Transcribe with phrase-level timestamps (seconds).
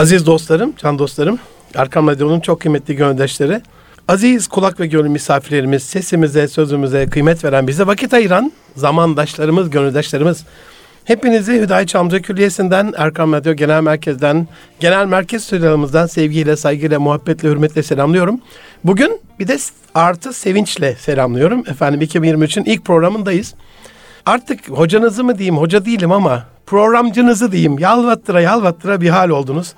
[0.00, 1.38] Aziz dostlarım, can dostlarım,
[1.74, 3.62] Erkam Radyo'nun çok kıymetli gönüldaşları,
[4.08, 10.44] aziz kulak ve gönül misafirlerimiz, sesimize, sözümüze kıymet veren, bize vakit ayıran zamandaşlarımız, gönüldaşlarımız,
[11.04, 14.48] hepinizi Hüdayi Çamlıca Külliyesi'nden, Erkam Radyo Genel Merkez'den,
[14.80, 18.40] Genel Merkez stüdyolarımızdan sevgiyle, saygıyla, muhabbetle, hürmetle selamlıyorum.
[18.84, 19.58] Bugün bir de
[19.94, 21.64] artı sevinçle selamlıyorum.
[21.68, 23.54] Efendim 2023'ün ilk programındayız.
[24.26, 27.78] Artık hocanızı mı diyeyim, hoca değilim ama programcınızı diyeyim.
[27.78, 29.72] Yalvattıra yalvattıra bir hal oldunuz.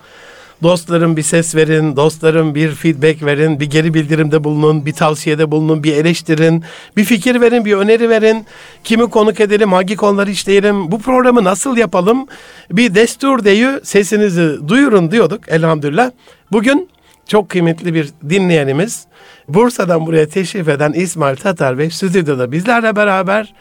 [0.62, 5.84] Dostlarım bir ses verin, dostlarım bir feedback verin, bir geri bildirimde bulunun, bir tavsiyede bulunun,
[5.84, 6.64] bir eleştirin,
[6.96, 8.46] bir fikir verin, bir öneri verin.
[8.84, 12.26] Kimi konuk edelim, hangi konuları işleyelim, bu programı nasıl yapalım?
[12.72, 16.10] Bir destur deyu sesinizi duyurun diyorduk elhamdülillah.
[16.52, 16.88] Bugün
[17.26, 19.06] çok kıymetli bir dinleyenimiz
[19.48, 23.54] Bursa'dan buraya teşrif eden İsmail Tatar Bey stüdyoda bizlerle beraber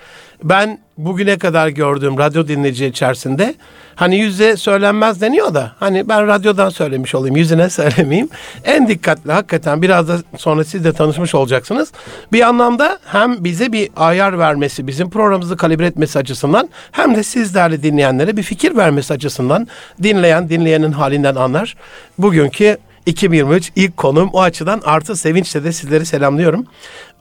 [0.44, 3.56] ben bugüne kadar gördüğüm radyo dinleyici içerisinde
[3.96, 8.30] hani yüze söylenmez deniyor da hani ben radyodan söylemiş olayım yüzüne söylemeyeyim.
[8.64, 11.92] En dikkatli hakikaten biraz da sonra siz de tanışmış olacaksınız.
[12.32, 17.56] Bir anlamda hem bize bir ayar vermesi, bizim programımızı kalibre etmesi açısından hem de siz
[17.56, 19.68] değerli dinleyenlere bir fikir vermesi açısından
[20.04, 21.76] dinleyen dinleyenin halinden anlar.
[22.18, 26.66] Bugünkü 2023 ilk konum o açıdan artı sevinçle de sizleri selamlıyorum.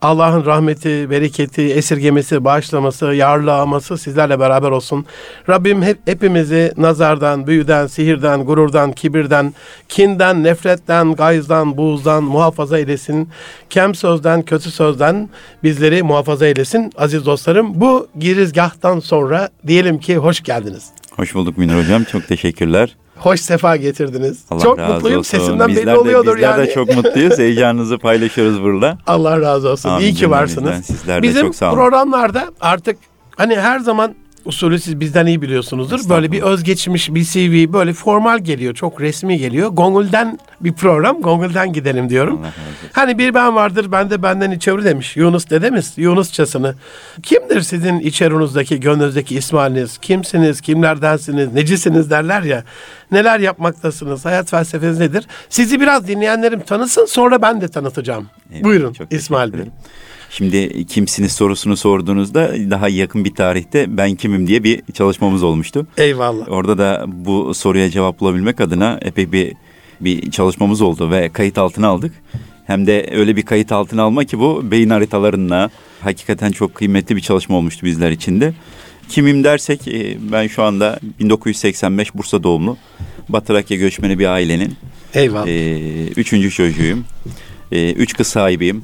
[0.02, 5.06] Allah'ın rahmeti, bereketi, esirgemesi, bağışlaması, yarlağaması sizlerle beraber olsun.
[5.48, 9.54] Rabbim hep, hepimizi nazardan, büyüden, sihirden, gururdan, kibirden,
[9.88, 13.28] kinden, nefretten, gayzdan, buğzdan muhafaza eylesin.
[13.70, 15.28] Kem sözden, kötü sözden
[15.62, 16.92] bizleri muhafaza eylesin.
[16.96, 20.99] Aziz dostlarım bu girizgahtan sonra diyelim ki hoş geldiniz.
[21.16, 22.04] Hoş bulduk Münir Hocam.
[22.04, 22.96] Çok teşekkürler.
[23.16, 24.44] Hoş sefa getirdiniz.
[24.50, 25.18] Allah çok razı mutluyum.
[25.18, 25.38] olsun.
[25.38, 26.66] Sesimden bizler belli oluyordur de, bizler yani.
[26.68, 27.38] de çok mutluyuz.
[27.38, 28.98] Heyecanınızı paylaşıyoruz burada.
[29.06, 29.88] Allah razı olsun.
[29.88, 30.84] Amin İyi ki varsınız.
[30.86, 31.74] Sizler de Bizim çok sağ olun.
[31.76, 32.96] programlarda artık
[33.36, 34.14] hani her zaman
[34.50, 36.08] usulü siz bizden iyi biliyorsunuzdur.
[36.08, 38.74] Böyle bir özgeçmiş, bir CV böyle formal geliyor.
[38.74, 39.68] Çok resmi geliyor.
[39.68, 41.22] Gongul'den bir program.
[41.22, 42.40] Gongul'den gidelim diyorum.
[42.92, 45.16] Hani bir ben vardır, ben de benden içeri demiş.
[45.16, 46.74] Yunus dedemiz, Yunusçasını.
[47.22, 49.98] Kimdir sizin içerinizdeki, gönlünüzdeki İsmail'iniz?
[49.98, 52.64] Kimsiniz, kimlerdensiniz, necisiniz derler ya.
[53.12, 55.26] Neler yapmaktasınız, hayat felsefeniz nedir?
[55.48, 58.26] Sizi biraz dinleyenlerim tanısın, sonra ben de tanıtacağım.
[58.52, 59.60] Evet, Buyurun İsmail Bey.
[59.60, 59.72] ederim.
[60.30, 65.86] Şimdi kimsiniz sorusunu sorduğunuzda daha yakın bir tarihte ben kimim diye bir çalışmamız olmuştu.
[65.96, 66.48] Eyvallah.
[66.48, 69.52] Orada da bu soruya cevap bulabilmek adına epey bir
[70.00, 72.12] bir çalışmamız oldu ve kayıt altına aldık.
[72.66, 75.70] Hem de öyle bir kayıt altına alma ki bu beyin haritalarına
[76.00, 78.52] hakikaten çok kıymetli bir çalışma olmuştu bizler için de.
[79.08, 82.76] Kimim dersek e, ben şu anda 1985 Bursa doğumlu
[83.28, 84.76] Batı Trakya göçmeni bir ailenin
[85.14, 85.46] Eyvallah.
[85.46, 87.04] e, üçüncü çocuğuyum.
[87.72, 88.82] E, üç kız sahibiyim.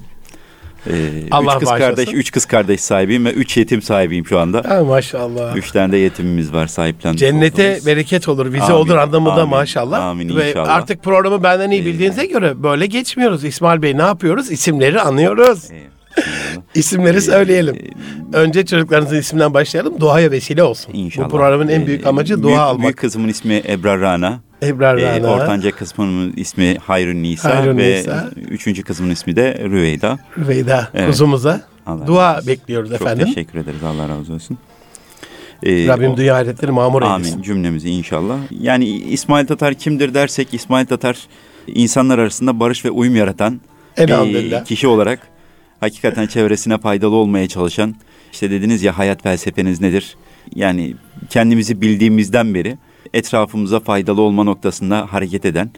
[0.90, 0.92] E,
[1.30, 1.94] Allah üç kız bağışlasın.
[1.96, 4.62] kardeş, üç kız kardeş sahibiyim ve üç yetim sahibiyim şu anda.
[4.68, 5.56] Ha, maşallah.
[5.56, 7.86] Üç tane de yetimimiz var sahiplenmiş Cennete olduğumuz.
[7.86, 10.04] bereket olur, bize Amin, olur anlamında amin, maşallah.
[10.04, 10.74] amin Ve inşallah.
[10.74, 13.44] artık programı benden iyi Ee, bildiğinize göre böyle geçmiyoruz.
[13.44, 14.50] İsmail Bey ne yapıyoruz?
[14.50, 15.70] İsimleri anıyoruz.
[15.70, 15.96] E, inşallah.
[16.74, 17.76] İsimleri Ee, söyleyelim.
[18.32, 20.00] Önce çocuklarınızın isminden başlayalım.
[20.00, 20.92] Duaya vesile olsun.
[20.94, 21.26] İnşallah.
[21.26, 22.82] Bu programın en büyük Ee, amacı dua büyük, almak.
[22.82, 24.40] Büyük kızımın ismi Ebrar Rana.
[24.62, 28.30] Ebrar Ee, Rana, ortanca kızımın ismi Hayrun Nisa Hayrun ve Nisa.
[28.50, 30.18] üçüncü kızımın ismi de Rüveyda.
[30.38, 31.06] Rüveyda Evet.
[31.10, 32.48] kuzumuza Allah dua razı olsun.
[32.48, 33.26] bekliyoruz Çok efendim.
[33.26, 33.82] teşekkür ederiz.
[33.82, 34.58] Allah razı olsun.
[35.62, 37.32] Ee, Rabbim o- dünya hayretleri mamur eylesin.
[37.32, 38.38] Amin cümlemizi inşallah.
[38.60, 41.18] Yani İsmail Tatar kimdir dersek İsmail Tatar
[41.66, 43.60] insanlar arasında barış ve uyum yaratan
[43.98, 45.18] bir kişi olarak
[45.80, 47.94] hakikaten çevresine faydalı olmaya çalışan
[48.32, 50.16] işte dediniz ya hayat felsefeniz nedir?
[50.54, 50.94] Yani
[51.30, 52.78] kendimizi bildiğimizden beri
[53.14, 55.70] etrafımıza faydalı olma noktasında hareket eden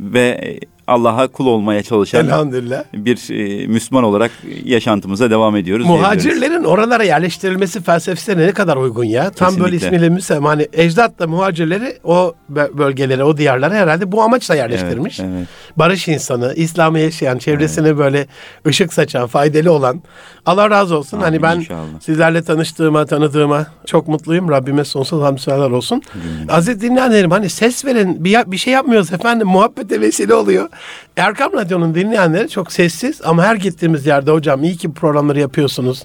[0.00, 2.84] ve Allah'a kul olmaya çalışan Elhamdülillah.
[2.94, 4.30] bir e, Müslüman olarak
[4.64, 5.86] yaşantımıza devam ediyoruz.
[5.86, 9.30] Muhacirlerin oralara yerleştirilmesi felsefesine ne kadar uygun ya.
[9.30, 9.86] Tam böyle Kesinlikle.
[9.86, 10.44] ismiyle müsem.
[10.44, 15.20] Hani ecdat da muhacirleri o bö- bölgelere, o diyarlara herhalde bu amaçla yerleştirmiş.
[15.20, 15.48] Evet, evet.
[15.76, 18.26] Barış insanı, İslam'ı yaşayan, çevresine böyle
[18.66, 20.02] ışık saçan, faydalı olan.
[20.46, 21.16] Allah razı olsun.
[21.16, 22.00] Amin, hani ben inşallah.
[22.00, 24.48] sizlerle tanıştığıma, tanıdığıma çok mutluyum.
[24.50, 26.02] Rabbime sonsuz hamd senalar olsun.
[26.48, 29.48] Aziz dinleyenlerim hani ses verin, bir, bir şey yapmıyoruz efendim.
[29.48, 30.68] Muhabbete vesile oluyor.
[31.16, 36.02] Erkam Radyo'nun dinleyenleri çok sessiz ama her gittiğimiz yerde hocam iyi ki programları yapıyorsunuz.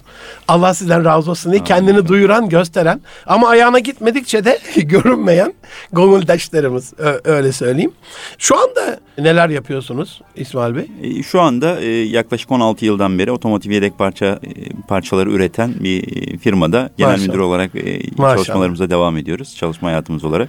[0.48, 5.52] Allah sizden razı olsun diye kendini duyuran, gösteren ama ayağına gitmedikçe de görünmeyen
[5.92, 7.92] gönüldaşlarımız Ö- öyle söyleyeyim.
[8.38, 10.86] Şu anda neler yapıyorsunuz İsmail Bey?
[11.02, 14.38] E, Şu anda e, yaklaşık 16 yıldan beri otomotiv yedek parça e,
[14.88, 16.02] parçaları üreten bir
[16.38, 17.26] firmada genel Maşallah.
[17.28, 18.36] müdür olarak Maşallah.
[18.36, 19.56] çalışmalarımıza devam ediyoruz.
[19.56, 20.48] Çalışma hayatımız olarak.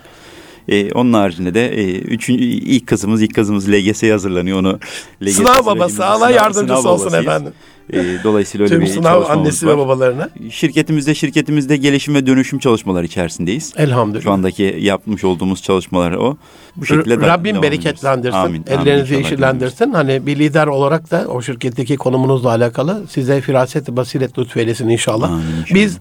[0.67, 4.59] E, onun haricinde de e, üçüncü, ilk kızımız ilk kızımız LGS'ye hazırlanıyor.
[4.59, 4.79] Onu
[5.23, 7.25] LGS sınav babası Allah yardımcısı olsun babasıyız.
[7.25, 7.53] efendim.
[7.93, 9.73] E, dolayısıyla öyle Tüm bir sınav annesi var.
[9.73, 10.29] ve babalarına.
[10.49, 13.73] Şirketimizde şirketimizde gelişim ve dönüşüm çalışmaları içerisindeyiz.
[13.77, 14.23] Elhamdülillah.
[14.23, 16.37] Şu andaki yapmış olduğumuz çalışmalar o.
[16.75, 18.37] Bu şekilde de Rabbim bereketlendirsin.
[18.37, 19.91] Amin, amin Ellerinizi yeşillendirsin.
[19.91, 25.31] Hani bir lider olarak da o şirketteki konumunuzla alakalı size firaset basiret lütfeylesin inşallah.
[25.31, 25.79] Amin inşallah.
[25.81, 25.97] Biz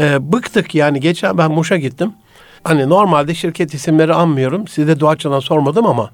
[0.00, 2.12] e, bıktık yani geçen ben Muş'a gittim.
[2.64, 4.68] Hani normalde şirket isimleri anmıyorum.
[4.68, 6.10] Size doğaçlana sormadım ama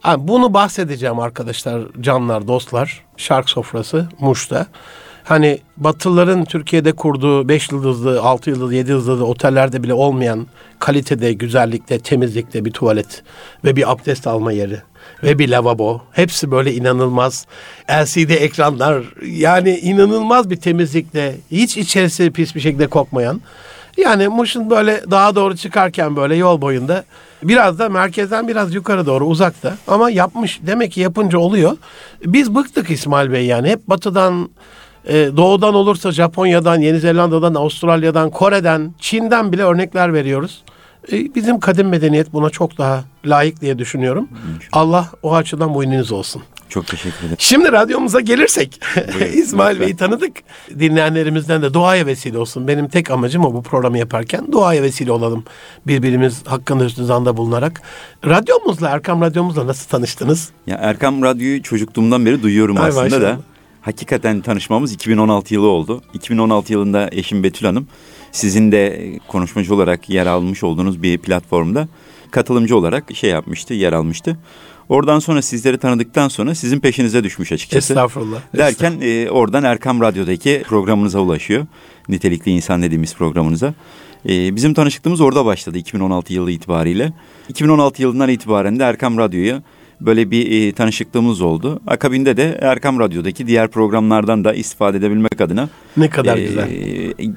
[0.00, 3.04] hani bunu bahsedeceğim arkadaşlar, canlar, dostlar.
[3.16, 4.66] Şark sofrası Muş'ta.
[5.24, 10.46] Hani Batılıların Türkiye'de kurduğu 5 yıldızlı, 6 yıldızlı, 7 yıldızlı otellerde bile olmayan
[10.78, 13.22] kalitede, güzellikte, temizlikte bir tuvalet
[13.64, 14.82] ve bir abdest alma yeri
[15.22, 16.00] ve bir lavabo.
[16.12, 17.46] Hepsi böyle inanılmaz.
[17.90, 23.40] LCD ekranlar yani inanılmaz bir temizlikte hiç içerisi pis bir şekilde kokmayan.
[23.98, 27.04] Yani Muş'un böyle daha doğru çıkarken böyle yol boyunda
[27.42, 31.76] biraz da merkezden biraz yukarı doğru uzakta ama yapmış demek ki yapınca oluyor.
[32.24, 34.48] Biz bıktık İsmail Bey yani hep batıdan
[35.06, 40.62] e, doğudan olursa Japonya'dan, Yeni Zelanda'dan, Avustralya'dan, Kore'den, Çin'den bile örnekler veriyoruz.
[41.12, 44.28] E, bizim kadim medeniyet buna çok daha layık diye düşünüyorum.
[44.72, 46.42] Allah o açıdan boynunuz olsun.
[46.68, 47.36] Çok teşekkür ederim.
[47.38, 48.80] Şimdi radyomuza gelirsek
[49.34, 49.80] İsmail.
[49.80, 50.32] Bey'i tanıdık.
[50.78, 52.68] Dinleyenlerimizden de duaya vesile olsun.
[52.68, 55.44] Benim tek amacım o bu programı yaparken duaya vesile olalım.
[55.86, 57.82] Birbirimiz hakkında hüsnü zanda bulunarak.
[58.26, 60.50] Radyomuzla, Erkam Radyomuzla nasıl tanıştınız?
[60.66, 63.20] Ya Erkam Radyo'yu çocukluğumdan beri duyuyorum Ay aslında maşallah.
[63.22, 63.38] da.
[63.80, 66.02] Hakikaten tanışmamız 2016 yılı oldu.
[66.14, 67.86] 2016 yılında eşim Betül Hanım
[68.32, 71.88] sizin de konuşmacı olarak yer almış olduğunuz bir platformda
[72.30, 74.36] katılımcı olarak şey yapmıştı, yer almıştı.
[74.88, 77.92] Oradan sonra sizleri tanıdıktan sonra sizin peşinize düşmüş açıkçası.
[77.92, 78.40] Estağfurullah.
[78.56, 81.66] Derken e, oradan Erkam Radyo'daki programınıza ulaşıyor.
[82.08, 83.74] Nitelikli insan dediğimiz programınıza.
[84.28, 87.12] E, bizim tanışıklığımız orada başladı 2016 yılı itibariyle.
[87.48, 89.62] 2016 yılından itibaren de Erkam Radyo'ya
[90.00, 91.80] böyle bir e, tanışıklığımız oldu.
[91.86, 96.68] Akabinde de Erkam Radyo'daki diğer programlardan da istifade edebilmek adına Ne kadar e, güzel.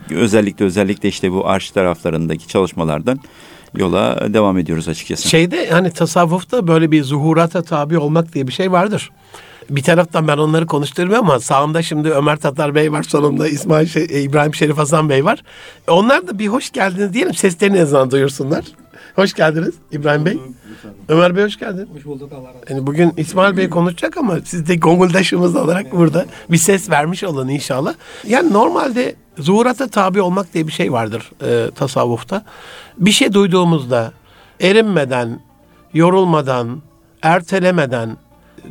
[0.09, 3.19] özellikle özellikle işte bu arş taraflarındaki çalışmalardan
[3.77, 5.29] yola devam ediyoruz açıkçası.
[5.29, 9.09] Şeyde hani tasavvufta böyle bir zuhurata tabi olmak diye bir şey vardır.
[9.69, 14.11] Bir taraftan ben onları konuşturuyorum ama sağımda şimdi Ömer Tatar Bey var, sonunda İsmail Şe-
[14.11, 15.43] e, İbrahim Şerif Hasan Bey var.
[15.87, 18.65] Onlar da bir hoş geldiniz diyelim, seslerini en azından duyursunlar.
[19.15, 20.39] Hoş geldiniz İbrahim Bey.
[21.09, 21.89] Ömer Bey hoş geldin.
[21.95, 22.67] Hoş bulduk Allah razı olsun.
[22.69, 27.47] Yani bugün İsmail Bey konuşacak ama siz de gonguldaşımız olarak burada bir ses vermiş olun
[27.47, 27.93] inşallah.
[28.27, 32.43] Yani normalde zuhurata tabi olmak diye bir şey vardır e, tasavvufta.
[32.97, 34.11] Bir şey duyduğumuzda
[34.61, 35.39] erinmeden,
[35.93, 36.81] yorulmadan,
[37.21, 38.17] ertelemeden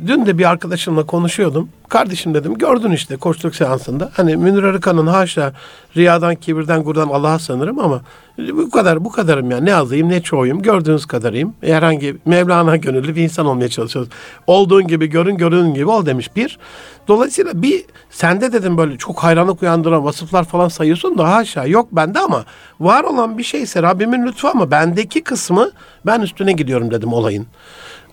[0.07, 1.69] Dün de bir arkadaşımla konuşuyordum.
[1.89, 4.11] Kardeşim dedim gördün işte koçluk seansında.
[4.13, 5.53] Hani Münir Arıkan'ın haşa
[5.97, 8.01] riyadan, kibirden, gurdan Allah'a sanırım ama
[8.37, 9.57] bu kadar bu kadarım ya.
[9.57, 10.61] Ne azıyım ne çoğuyum.
[10.61, 11.53] Gördüğünüz kadarıyım.
[11.61, 14.11] Herhangi Mevlana gönüllü bir insan olmaya çalışıyoruz.
[14.47, 16.59] Olduğun gibi görün, görün gibi ol demiş bir.
[17.07, 22.19] Dolayısıyla bir sende dedim böyle çok hayranlık uyandıran vasıflar falan sayıyorsun da haşa yok bende
[22.19, 22.45] ama
[22.79, 25.71] var olan bir şeyse Rabbimin lütfu ama bendeki kısmı
[26.05, 27.47] ben üstüne gidiyorum dedim olayın.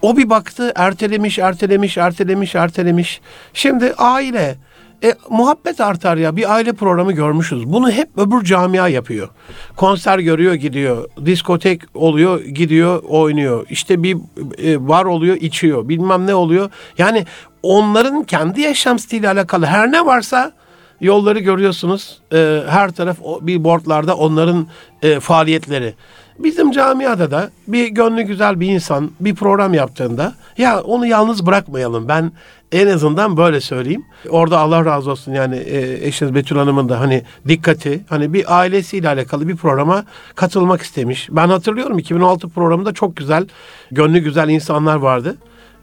[0.02, 3.20] O bir baktı ertelemiş, ertelemiş, ertelemiş, ertelemiş.
[3.52, 4.56] Şimdi aile,
[5.04, 6.36] e, muhabbet artar ya.
[6.36, 7.66] Bir aile programı görmüşüz.
[7.66, 9.28] Bunu hep öbür camia yapıyor.
[9.76, 11.08] Konser görüyor, gidiyor.
[11.24, 13.66] Diskotek oluyor, gidiyor, oynuyor.
[13.70, 14.16] İşte bir
[14.58, 15.88] e, var oluyor, içiyor.
[15.88, 16.70] Bilmem ne oluyor.
[16.98, 17.26] Yani
[17.62, 20.52] onların kendi yaşam stiliyle alakalı her ne varsa
[21.00, 22.18] yolları görüyorsunuz.
[22.32, 24.66] E, her taraf o, billboardlarda onların
[25.02, 25.94] e, faaliyetleri.
[26.38, 32.08] Bizim camiada da bir gönlü güzel bir insan bir program yaptığında ya onu yalnız bırakmayalım.
[32.08, 32.32] Ben
[32.72, 34.04] en azından böyle söyleyeyim.
[34.30, 39.08] Orada Allah razı olsun yani e, eşiniz Betül Hanım'ın da hani dikkati hani bir ailesiyle
[39.08, 40.04] alakalı bir programa
[40.34, 41.28] katılmak istemiş.
[41.30, 43.46] Ben hatırlıyorum 2016 programında çok güzel
[43.90, 45.36] gönlü güzel insanlar vardı.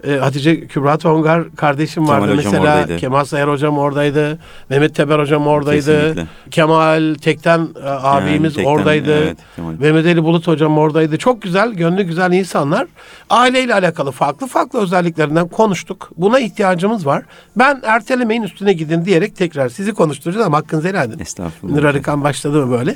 [0.07, 2.61] E, Hatice Kübra Tongar kardeşim vardı Kemal mesela.
[2.61, 2.97] oradaydı.
[2.97, 4.39] Kemal Sayar hocam oradaydı.
[4.69, 5.85] Mehmet Teber hocam oradaydı.
[5.85, 6.27] Kesinlikle.
[6.51, 9.17] Kemal Tekten e, abimiz Tekten, oradaydı.
[9.17, 9.73] evet, Kemal.
[9.79, 11.17] Mehmet Ali Bulut hocam oradaydı.
[11.17, 12.87] Çok güzel, gönlü güzel insanlar.
[13.29, 16.09] Aileyle alakalı farklı farklı özelliklerinden konuştuk.
[16.17, 17.23] Buna ihtiyacımız var.
[17.55, 21.19] Ben ertelemeyin üstüne gidin diyerek tekrar sizi konuşturacağız ama hakkınızı helal edin.
[21.19, 21.75] Estağfurullah.
[21.75, 22.95] Nur Arıkan başladı mı böyle?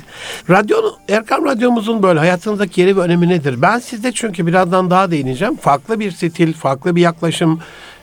[0.50, 3.62] Radyonun, Erkam Radyomuzun böyle hayatınızdaki yeri ve önemi nedir?
[3.62, 5.56] Ben sizde çünkü birazdan daha değineceğim.
[5.56, 7.60] Farklı bir stil, farklı bir yaklaşım.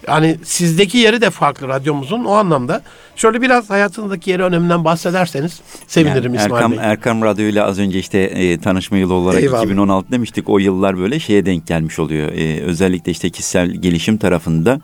[0.07, 2.81] Yani sizdeki yeri de farklı radyomuzun o anlamda.
[3.15, 6.79] Şöyle biraz hayatınızdaki yeri öneminden bahsederseniz sevinirim Yani İsmail Erkam, Bey.
[6.81, 9.63] Erkam Radyo ile az önce işte e, tanışma yılı olarak Eyvallah.
[9.63, 10.49] 2016 demiştik.
[10.49, 12.31] O yıllar böyle şeye denk gelmiş oluyor.
[12.31, 14.81] E, özellikle işte kişisel gelişim tarafında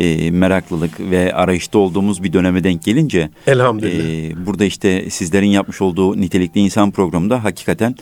[0.00, 4.40] e, meraklılık ve arayışta olduğumuz bir döneme denk gelince Elhamdülillah.
[4.40, 7.94] e, burada işte sizlerin yapmış olduğu nitelikli insan programında hakikaten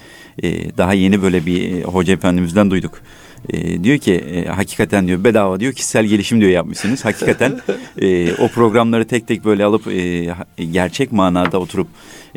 [0.42, 3.00] e, daha yeni böyle bir e, hoca efendimizden duyduk.
[3.48, 7.04] E, diyor ki e, hakikaten diyor bedava diyor kişisel gelişim diyor yapmışsınız.
[7.04, 7.60] Hakikaten
[8.02, 10.34] e, o programları tek tek böyle alıp e,
[10.72, 11.88] gerçek manada oturup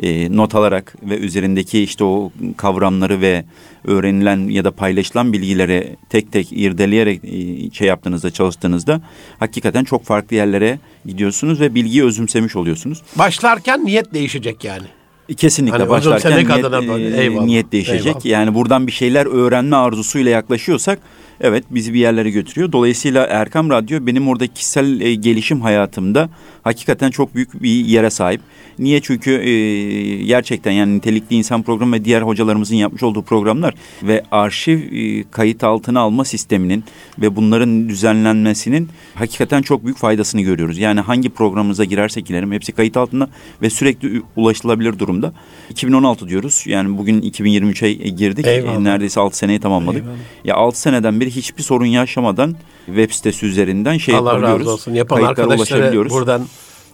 [0.02, 3.44] e, not alarak ve üzerindeki işte o kavramları ve
[3.84, 9.00] öğrenilen ya da paylaşılan bilgileri tek tek irdeleyerek e, şey yaptığınızda çalıştığınızda
[9.38, 13.02] hakikaten çok farklı yerlere gidiyorsunuz ve bilgiyi özümsemiş oluyorsunuz.
[13.18, 14.86] Başlarken niyet değişecek yani.
[15.36, 17.16] Kesinlikle Hani başlarken niyet, böyle.
[17.16, 17.44] e, Eyvallah.
[17.44, 18.06] niyet değişecek.
[18.06, 18.24] Eyvallah.
[18.24, 20.98] Yani buradan bir şeyler öğrenme arzusuyla yaklaşıyorsak
[21.40, 22.72] evet bizi bir yerlere götürüyor.
[22.72, 26.28] Dolayısıyla Erkam Radyo benim orada kişisel e, gelişim hayatımda
[26.62, 28.40] hakikaten çok büyük bir yere sahip.
[28.78, 29.00] Niye?
[29.00, 34.78] Çünkü e, gerçekten yani nitelikli insan programı ve diğer hocalarımızın yapmış olduğu programlar ve arşiv
[34.92, 36.84] e, kayıt altına alma sisteminin
[37.18, 40.78] ve bunların düzenlenmesinin hakikaten çok büyük faydasını görüyoruz.
[40.78, 43.28] Yani hangi programımıza girersek girelim hepsi kayıt altında
[43.62, 45.32] ve sürekli ulaşılabilir durumda.
[45.70, 46.64] 2016 diyoruz.
[46.66, 48.46] Yani bugün 2023'e girdik.
[48.46, 48.76] Eyvallah.
[48.76, 50.02] E, neredeyse 6 seneyi tamamladık.
[50.02, 50.16] Eyvallah.
[50.44, 54.60] Ya 6 seneden beri hiçbir sorun yaşamadan web sitesi üzerinden şey Allah yapabiliyoruz.
[54.66, 54.94] razı olsun.
[54.94, 56.46] Yapan arkadaşlara buradan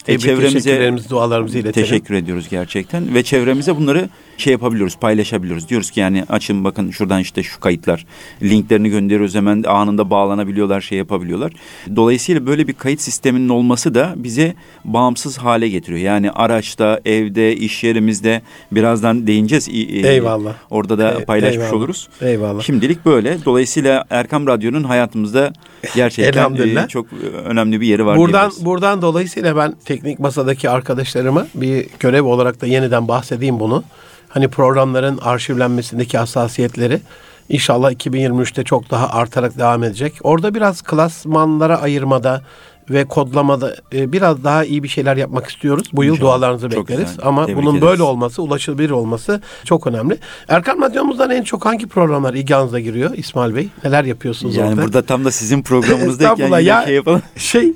[0.05, 1.87] tebrik çevremize- teşekkürlerimizi, dualarımızı iletelim.
[1.87, 4.09] Teşekkür ediyoruz gerçekten ve çevremize bunları
[4.41, 5.69] şey yapabiliyoruz, paylaşabiliyoruz.
[5.69, 8.07] Diyoruz ki yani açın bakın şuradan işte şu kayıtlar
[8.43, 11.53] linklerini gönderiyoruz hemen anında bağlanabiliyorlar, şey yapabiliyorlar.
[11.97, 14.55] Dolayısıyla böyle bir kayıt sisteminin olması da bize
[14.85, 16.01] bağımsız hale getiriyor.
[16.01, 18.43] Yani araçta, evde, iş yerimizde
[18.73, 19.69] birazdan değineceğiz.
[19.69, 19.73] E,
[20.09, 20.55] Eyvallah.
[20.71, 21.73] Orada da Ey- paylaşmış eyvallah.
[21.73, 22.09] oluruz.
[22.21, 22.63] Eyvallah.
[22.63, 23.39] Şimdilik böyle.
[23.45, 25.53] Dolayısıyla Erkam Radyo'nun hayatımızda
[25.95, 27.07] gerçekten e, çok
[27.45, 28.17] önemli bir yeri var.
[28.17, 28.65] Buradan diyebiliriz.
[28.65, 33.85] buradan dolayısıyla ben teknik masadaki arkadaşlarıma bir görev olarak da yeniden bahsedeyim bunu.
[34.29, 37.01] Hani programların arşivlenmesindeki hassasiyetleri
[37.49, 40.19] inşallah 2023'te çok daha artarak devam edecek.
[40.23, 42.43] Orada biraz klasmanlara ayırmada
[42.91, 45.85] ve kodlamada e, biraz daha iyi bir şeyler yapmak istiyoruz.
[45.93, 46.29] Bu yıl İnşallah.
[46.31, 47.11] dualarınızı Çok bekleriz.
[47.11, 47.27] güzel.
[47.27, 47.83] Ama Tebrik bunun ederiz.
[47.91, 50.19] böyle olması, ulaşılabilir olması çok önemli.
[50.49, 53.69] Erkan Radyomuzdan en çok hangi programlar ilgi alanınıza giriyor İsmail Bey?
[53.85, 54.83] Neler yapıyorsunuz Yani orada?
[54.83, 56.83] burada tam da sizin programınızdayken yine ya.
[56.85, 57.23] şey yapalım.
[57.37, 57.73] şey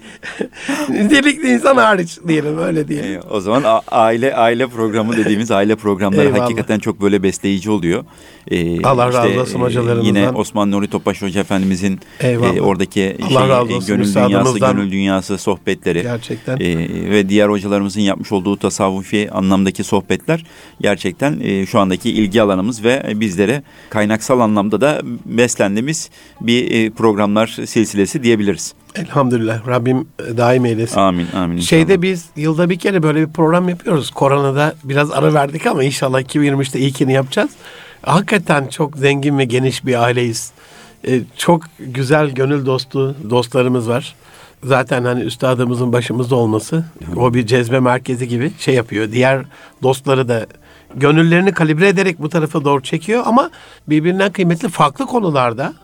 [0.88, 3.12] nitelikli insan hariç diyelim öyle diyelim.
[3.12, 6.40] Ee, O zaman aile aile programı dediğimiz aile programları Eyvallah.
[6.42, 8.04] hakikaten çok böyle besleyici oluyor.
[8.50, 10.04] Ee, Allah razı olsun e, hocalarımızdan.
[10.20, 12.56] Yine Osman Nuri Topbaş Hoca Efendimizin Eyvallah.
[12.56, 15.01] e, oradaki Allah şey, razı e, olsun, gönül dünyası, gönül dünyası
[15.38, 16.02] sohbetleri.
[16.02, 16.56] Gerçekten.
[16.56, 20.44] e, ve diğer hocalarımızın yapmış olduğu tasavvufi anlamdaki sohbetler
[20.80, 27.46] gerçekten e, şu andaki ilgi alanımız ve bizlere kaynaksal anlamda da beslendiğimiz bir e, programlar
[27.46, 28.74] silsilesi diyebiliriz.
[28.94, 30.06] Elhamdülillah Rabbim
[30.36, 30.98] daim eylesin.
[30.98, 31.56] Amin amin.
[31.56, 31.68] inşallah.
[31.68, 34.10] Şeyde biz yılda bir kere böyle bir program yapıyoruz.
[34.10, 37.50] Koronada biraz ara verdik ama inşallah 2023'te ilkini yapacağız.
[38.02, 40.52] Hakikaten çok zengin ve geniş bir aileyiz.
[41.08, 44.14] Ee, çok güzel gönül dostu dostlarımız var.
[44.64, 46.84] Zaten hani üstadımızın başımızda olması
[47.16, 49.12] o bir cezbe merkezi gibi şey yapıyor.
[49.12, 49.44] Diğer
[49.82, 50.46] dostları da
[50.94, 53.50] gönüllerini kalibre ederek bu tarafa doğru çekiyor ama
[53.88, 55.74] birbirinden kıymetli farklı konularda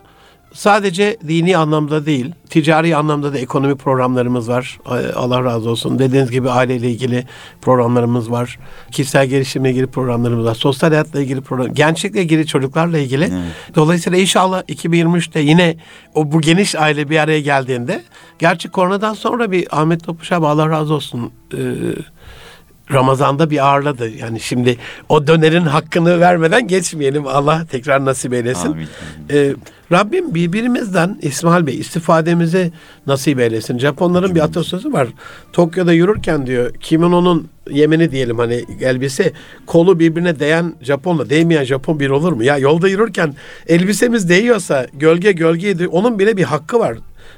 [0.53, 4.79] Sadece dini anlamda değil, ticari anlamda da ekonomi programlarımız var.
[4.85, 5.99] Ay- Allah razı olsun.
[5.99, 7.25] Dediğiniz gibi aileyle ilgili
[7.61, 8.59] programlarımız var.
[8.91, 10.55] Kişisel gelişimle ilgili programlarımız var.
[10.55, 13.23] Sosyal hayatla ilgili program, gençlikle ilgili çocuklarla ilgili.
[13.23, 13.75] Evet.
[13.75, 15.75] Dolayısıyla inşallah 2023'te yine
[16.15, 18.03] o bu geniş aile bir araya geldiğinde
[18.39, 21.57] gerçi koronadan sonra bir Ahmet Topuş abi Allah razı olsun e,
[22.93, 24.09] Ramazan'da bir ağırladı.
[24.09, 24.77] Yani şimdi
[25.09, 27.27] o dönerin hakkını vermeden geçmeyelim.
[27.27, 28.71] Allah tekrar nasip eylesin.
[28.71, 28.87] Amin,
[29.31, 29.53] Ee,
[29.91, 32.71] Rabbim birbirimizden İsmail Bey istifademizi
[33.07, 33.79] nasip eylesin.
[33.79, 35.07] Japonların bir atasözü var.
[35.53, 39.33] Tokyo'da yürürken diyor kimono'nun yemeni diyelim hani elbise
[39.65, 42.43] kolu birbirine değen Japonla değmeyen Japon bir olur mu?
[42.43, 43.35] Ya yolda yürürken
[43.67, 46.97] elbisemiz değiyorsa gölge gölgeydi onun bile bir hakkı var.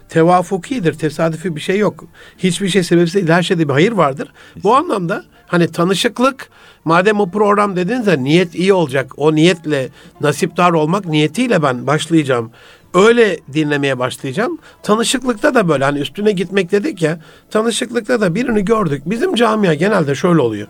[0.09, 2.03] Tevafukidir, tesadüfi bir şey yok.
[2.37, 4.33] Hiçbir şey sebepsiz değil, her şeyde bir hayır vardır.
[4.63, 6.49] Bu anlamda hani tanışıklık,
[6.85, 9.89] madem o program dediğinizde niyet iyi olacak, o niyetle
[10.21, 12.51] nasipdar olmak niyetiyle ben başlayacağım.
[12.93, 14.59] Öyle dinlemeye başlayacağım.
[14.83, 17.19] Tanışıklıkta da böyle hani üstüne gitmek dedik ya.
[17.49, 19.03] Tanışıklıkta da birini gördük.
[19.05, 20.67] Bizim camia genelde şöyle oluyor.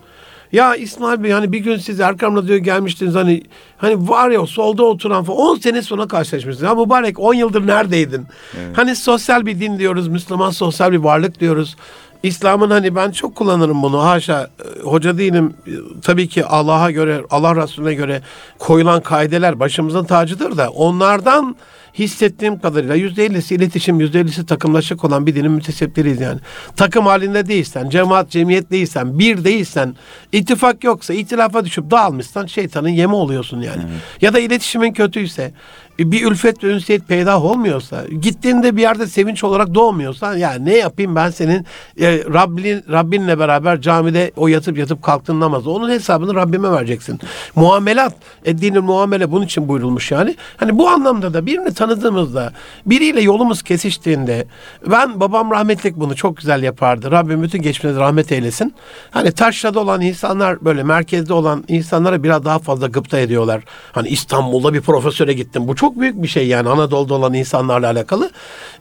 [0.52, 3.44] Ya İsmail Bey hani bir gün siz Erkam Radyo'ya gelmiştiniz hani
[3.78, 6.70] hani var ya solda oturan falan 10 sene sonra karşılaşmışsınız.
[6.70, 8.26] Ya mübarek 10 yıldır neredeydin?
[8.76, 11.76] Hani sosyal bir din diyoruz, Müslüman sosyal bir varlık diyoruz.
[12.24, 15.54] İslam'ın hani ben çok kullanırım bunu haşa e, hoca değilim
[16.02, 18.22] tabii ki Allah'a göre Allah Resulüne göre
[18.60, 21.56] koyulan kaideler başımızın tacıdır da onlardan
[21.94, 26.40] hissettiğim kadarıyla yüzde ellisi iletişim yüzde ellisi takımlaşık olan bir dinin mütesebbiriyiz yani.
[26.76, 29.96] Takım halinde değilsen, cemaat, cemiyet değilsen, bir değilsen,
[30.32, 33.82] ittifak yoksa, itilafa düşüp dağılmışsan şeytanın yemi oluyorsun yani.
[34.22, 35.54] Ya da iletişimin kötüyse,
[36.06, 41.16] bir ülfet ve ünsiyet peydah olmuyorsa, gittiğinde bir yerde sevinç olarak doğmuyorsa ya ne yapayım
[41.16, 41.66] ben senin
[42.00, 45.72] e, Rabbin, Rabbinle beraber camide o yatıp yatıp kalktığın namazı.
[45.72, 47.20] Onun hesabını Rabbime vereceksin.
[47.56, 48.14] Muamelat,
[48.46, 50.36] dinin muamele bunun için buyurulmuş yani.
[50.58, 52.54] Hani bu anlamda da birini tanıdığımızda,
[52.86, 54.46] biriyle yolumuz kesiştiğinde
[54.88, 57.12] ben babam rahmetlik bunu çok güzel yapardı.
[57.12, 58.74] Rabbim bütün geçmişine rahmet eylesin.
[59.12, 63.64] Hani taşrada olan insanlar böyle merkezde olan insanlara biraz daha fazla gıpta ediyorlar.
[63.92, 65.68] Hani İstanbul'da bir profesöre gittim.
[65.68, 68.32] Bu çok büyük bir şey yani Anadolu'da olan insanlarla alakalı.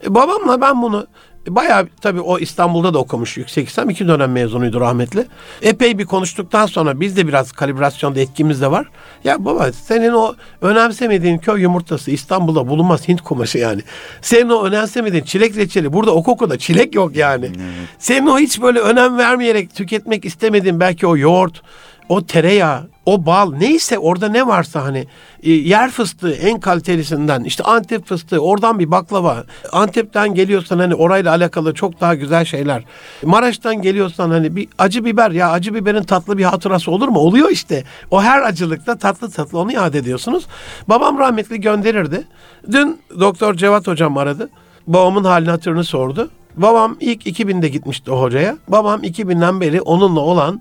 [0.06, 1.06] E, babamla ben bunu
[1.48, 3.90] Bayağı tabii o İstanbul'da da okumuş yüksek İslam.
[3.90, 5.26] iki dönem mezunuydu rahmetli.
[5.62, 8.86] Epey bir konuştuktan sonra biz de biraz kalibrasyonda etkimiz de var.
[9.24, 13.82] Ya baba senin o önemsemediğin köy yumurtası İstanbul'da bulunmaz Hint kumaşı yani.
[14.22, 17.50] Senin o önemsemediğin çilek reçeli burada o kokuda çilek yok yani.
[17.98, 21.62] Senin o hiç böyle önem vermeyerek tüketmek istemediğin belki o yoğurt,
[22.10, 25.06] o tereyağı, o bal neyse orada ne varsa hani
[25.42, 31.30] e, yer fıstığı en kalitelisinden işte Antep fıstığı oradan bir baklava Antep'ten geliyorsan hani orayla
[31.30, 32.84] alakalı çok daha güzel şeyler
[33.22, 37.18] Maraş'tan geliyorsan hani bir acı biber ya acı biberin tatlı bir hatırası olur mu?
[37.18, 37.84] Oluyor işte.
[38.10, 40.46] O her acılıkta tatlı tatlı onu yad ediyorsunuz.
[40.88, 42.24] Babam rahmetli gönderirdi.
[42.72, 44.50] Dün Doktor Cevat hocam aradı.
[44.86, 46.30] Babamın halini hatırını sordu.
[46.56, 48.56] Babam ilk 2000'de gitmişti o hocaya.
[48.68, 50.60] Babam 2000'den beri onunla olan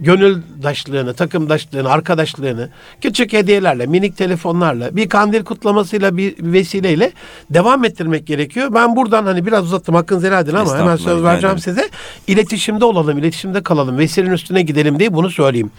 [0.00, 2.68] gönüldaşlığını, takımdaşlığını, arkadaşlığını
[3.00, 7.12] küçük hediyelerle, minik telefonlarla, bir kandil kutlamasıyla, bir vesileyle
[7.50, 8.74] devam ettirmek gerekiyor.
[8.74, 11.88] Ben buradan hani biraz uzattım hakkınızı helal edin ama hemen söz vereceğim size.
[12.26, 15.70] İletişimde olalım, iletişimde kalalım, vesilenin üstüne gidelim diye bunu söyleyeyim.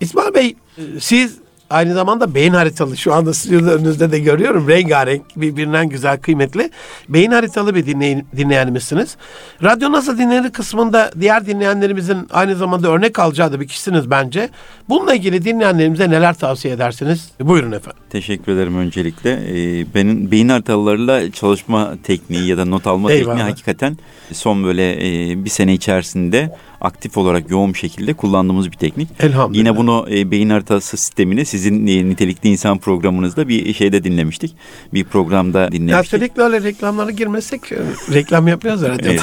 [0.00, 0.56] İsmail Bey
[0.98, 4.68] siz Aynı zamanda beyin haritalı şu anda stüdyoda önünüzde de görüyorum.
[4.68, 6.70] Rengarenk birbirinden güzel kıymetli.
[7.08, 9.16] Beyin haritalı bir dinleyin, dinleyenimizsiniz.
[9.62, 14.48] Radyo nasıl dinlenir kısmında diğer dinleyenlerimizin aynı zamanda örnek alacağı da bir kişisiniz bence.
[14.88, 17.30] Bununla ilgili dinleyenlerimize neler tavsiye edersiniz?
[17.40, 18.02] Buyurun efendim.
[18.10, 19.30] Teşekkür ederim öncelikle.
[19.32, 23.34] Ee, benim beyin haritalarıyla çalışma tekniği ya da not alma Eyvallah.
[23.34, 23.96] tekniği hakikaten
[24.32, 29.08] son böyle e, bir sene içerisinde aktif olarak yoğun bir şekilde kullandığımız bir teknik.
[29.20, 29.58] Elhamdülillah.
[29.58, 34.56] Yine bunu e, beyin haritası sistemini sizin e, nitelikli insan programınızda bir şeyde dinlemiştik.
[34.94, 36.12] Bir programda dinlemiştik.
[36.12, 37.78] Ya sürekli öyle reklamlara girmesek e,
[38.12, 39.08] reklam yapıyoruz herhalde.
[39.08, 39.20] Evet.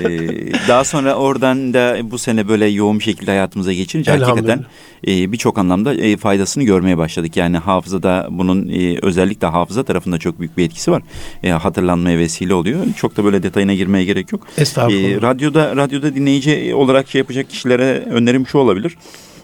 [0.00, 4.64] ee, daha sonra oradan da bu sene böyle yoğun bir şekilde hayatımıza geçince hakikaten
[5.06, 7.36] e, birçok anlamda e, faydasını görmeye başladık.
[7.36, 11.02] Yani hafızada bunun e, özellikle hafıza tarafında çok büyük bir etkisi var.
[11.42, 12.86] E, hatırlanmaya vesile oluyor.
[12.96, 14.46] Çok da böyle detayına girmeye gerek yok.
[14.58, 15.10] Estağfurullah.
[15.10, 18.96] E, radyoda radyoda dinleyici olarak şey yapacak kişilere önerim şu olabilir.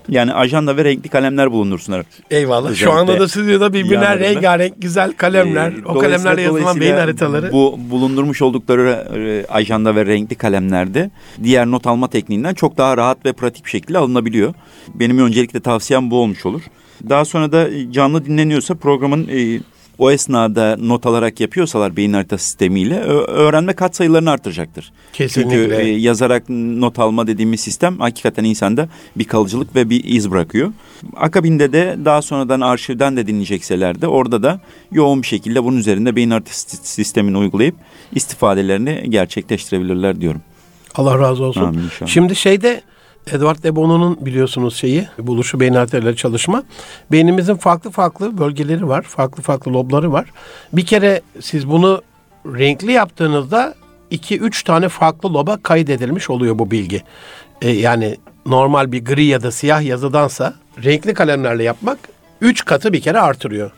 [0.09, 2.07] Yani ajanda ve renkli kalemler bulundursunlar.
[2.31, 2.71] Eyvallah.
[2.71, 5.73] Özellikle Şu anda da stüdyoda birbirine rengarenk güzel kalemler.
[5.73, 7.53] Ee, o kalemlerle yazılan beyin haritaları.
[7.53, 11.11] Bu bulundurmuş oldukları e, ajanda ve renkli kalemlerde
[11.43, 14.55] diğer not alma tekniğinden çok daha rahat ve pratik bir şekilde alınabiliyor.
[14.95, 16.63] Benim öncelikle tavsiyem bu olmuş olur.
[17.09, 19.61] Daha sonra da canlı dinleniyorsa programın e,
[19.99, 24.93] o esnada not alarak yapıyorsalar beyin harita sistemiyle öğrenme kat sayılarını artıracaktır.
[25.13, 25.51] Kesinlikle.
[25.51, 30.73] Çünkü e, yazarak not alma dediğimiz sistem hakikaten insanda bir kalıcılık ve bir iz bırakıyor.
[31.17, 34.61] Akabinde de daha sonradan arşivden de dinleyecekseler de orada da
[34.93, 36.53] yoğun bir şekilde bunun üzerinde beyin harita
[36.83, 37.75] sistemini uygulayıp
[38.13, 40.41] istifadelerini gerçekleştirebilirler diyorum.
[40.95, 41.61] Allah razı olsun.
[41.61, 42.11] Amin inşallah.
[42.11, 42.83] Şimdi şeyde
[43.27, 46.63] Edward de Bono'nun biliyorsunuz şeyi, buluşu beyin arterleri çalışma.
[47.13, 50.31] Beynimizin farklı farklı bölgeleri var, farklı farklı lobları var.
[50.73, 52.03] Bir kere siz bunu
[52.47, 53.75] renkli yaptığınızda
[54.11, 57.03] 2-3 tane farklı loba kaydedilmiş oluyor bu bilgi.
[57.63, 60.55] Ee, yani normal bir gri ya da siyah yazıdansa
[60.85, 61.99] renkli kalemlerle yapmak
[62.41, 63.71] 3 katı bir kere artırıyor.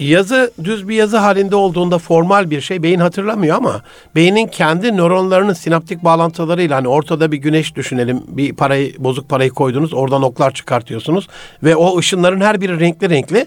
[0.00, 3.82] Yazı düz bir yazı halinde olduğunda formal bir şey beyin hatırlamıyor ama
[4.14, 9.94] beynin kendi nöronlarının sinaptik bağlantılarıyla hani ortada bir güneş düşünelim bir parayı bozuk parayı koydunuz
[9.94, 11.28] oradan oklar çıkartıyorsunuz
[11.62, 13.46] ve o ışınların her biri renkli renkli.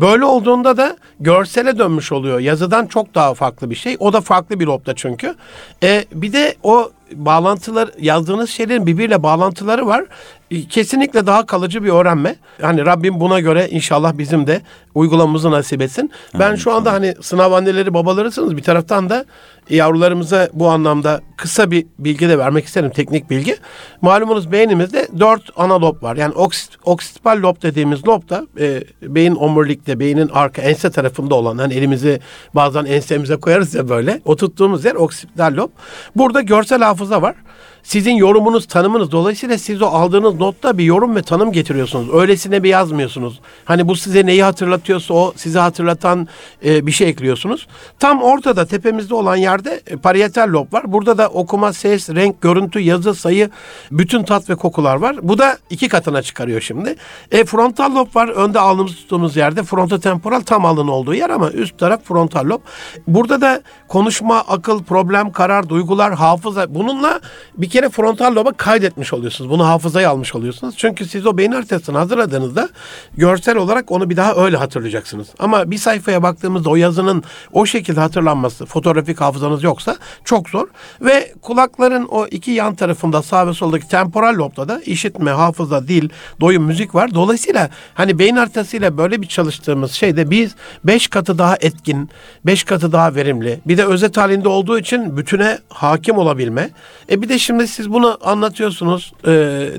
[0.00, 2.38] Böyle olduğunda da görsele dönmüş oluyor.
[2.38, 3.96] Yazıdan çok daha farklı bir şey.
[3.98, 5.34] O da farklı bir lobda çünkü.
[5.82, 10.04] E, bir de o bağlantılar yazdığınız şeylerin birbiriyle bağlantıları var.
[10.52, 12.36] E, kesinlikle daha kalıcı bir öğrenme.
[12.60, 14.60] Hani Rabbim buna göre inşallah bizim de
[14.94, 16.10] uygulamamızı nasip etsin.
[16.38, 19.24] Ben şu anda hani sınav anneleri babalarısınız bir taraftan da
[19.70, 23.56] yavrularımıza bu anlamda kısa bir bilgi de vermek isterim, teknik bilgi.
[24.00, 26.16] Malumunuz beynimizde dört ana lob var.
[26.16, 31.58] Yani oksit, oksitipal lob dediğimiz lob da e, beyin omurilikte, beynin arka ense tarafında olan,
[31.58, 32.20] hani elimizi
[32.54, 35.70] bazen ensemize koyarız ya böyle, o tuttuğumuz yer oksitipal lob.
[36.16, 37.34] Burada görsel hafıza var.
[37.82, 39.12] Sizin yorumunuz, tanımınız.
[39.12, 42.14] Dolayısıyla siz o aldığınız notta bir yorum ve tanım getiriyorsunuz.
[42.14, 43.40] Öylesine bir yazmıyorsunuz.
[43.64, 46.28] Hani bu size neyi hatırlatıyorsa o size hatırlatan
[46.64, 47.66] e, bir şey ekliyorsunuz.
[47.98, 50.92] Tam ortada tepemizde olan yerde e, parietal lob var.
[50.92, 53.50] Burada da okuma, ses, renk, görüntü, yazı, sayı,
[53.90, 55.16] bütün tat ve kokular var.
[55.22, 56.96] Bu da iki katına çıkarıyor şimdi.
[57.30, 58.28] E, frontal lob var.
[58.28, 59.62] Önde alnımızı tuttuğumuz yerde.
[59.62, 62.60] Frontotemporal tam alın olduğu yer ama üst taraf frontal lob.
[63.06, 67.20] Burada da konuşma, akıl, problem, karar, duygular, hafıza bununla
[67.58, 69.50] bir kere frontal loba kaydetmiş oluyorsunuz.
[69.50, 70.74] Bunu hafızaya almış oluyorsunuz.
[70.78, 72.68] Çünkü siz o beyin haritasını hazırladığınızda
[73.16, 75.28] görsel olarak onu bir daha öyle hatırlayacaksınız.
[75.38, 80.68] Ama bir sayfaya baktığımızda o yazının o şekilde hatırlanması, fotoğrafik hafızanız yoksa çok zor.
[81.00, 86.08] Ve kulakların o iki yan tarafında sağ ve soldaki temporal lobda da işitme, hafıza, dil,
[86.40, 87.14] doyum, müzik var.
[87.14, 90.54] Dolayısıyla hani beyin haritasıyla böyle bir çalıştığımız şeyde biz
[90.84, 92.10] beş katı daha etkin,
[92.46, 93.60] beş katı daha verimli.
[93.66, 96.70] Bir de özet halinde olduğu için bütüne hakim olabilme.
[97.10, 99.30] E bir de şimdi siz bunu anlatıyorsunuz e,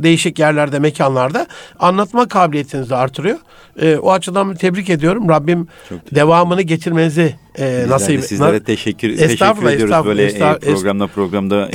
[0.03, 1.47] değişik yerlerde, mekanlarda.
[1.79, 3.37] Anlatma kabiliyetinizi artırıyor.
[3.81, 5.29] E, o açıdan tebrik ediyorum.
[5.29, 5.67] Rabbim
[6.15, 10.05] devamını getirmenizi e, nasip de sizlere teşekkür, teşekkür ediyoruz.
[10.05, 11.69] Böyle e, programda programda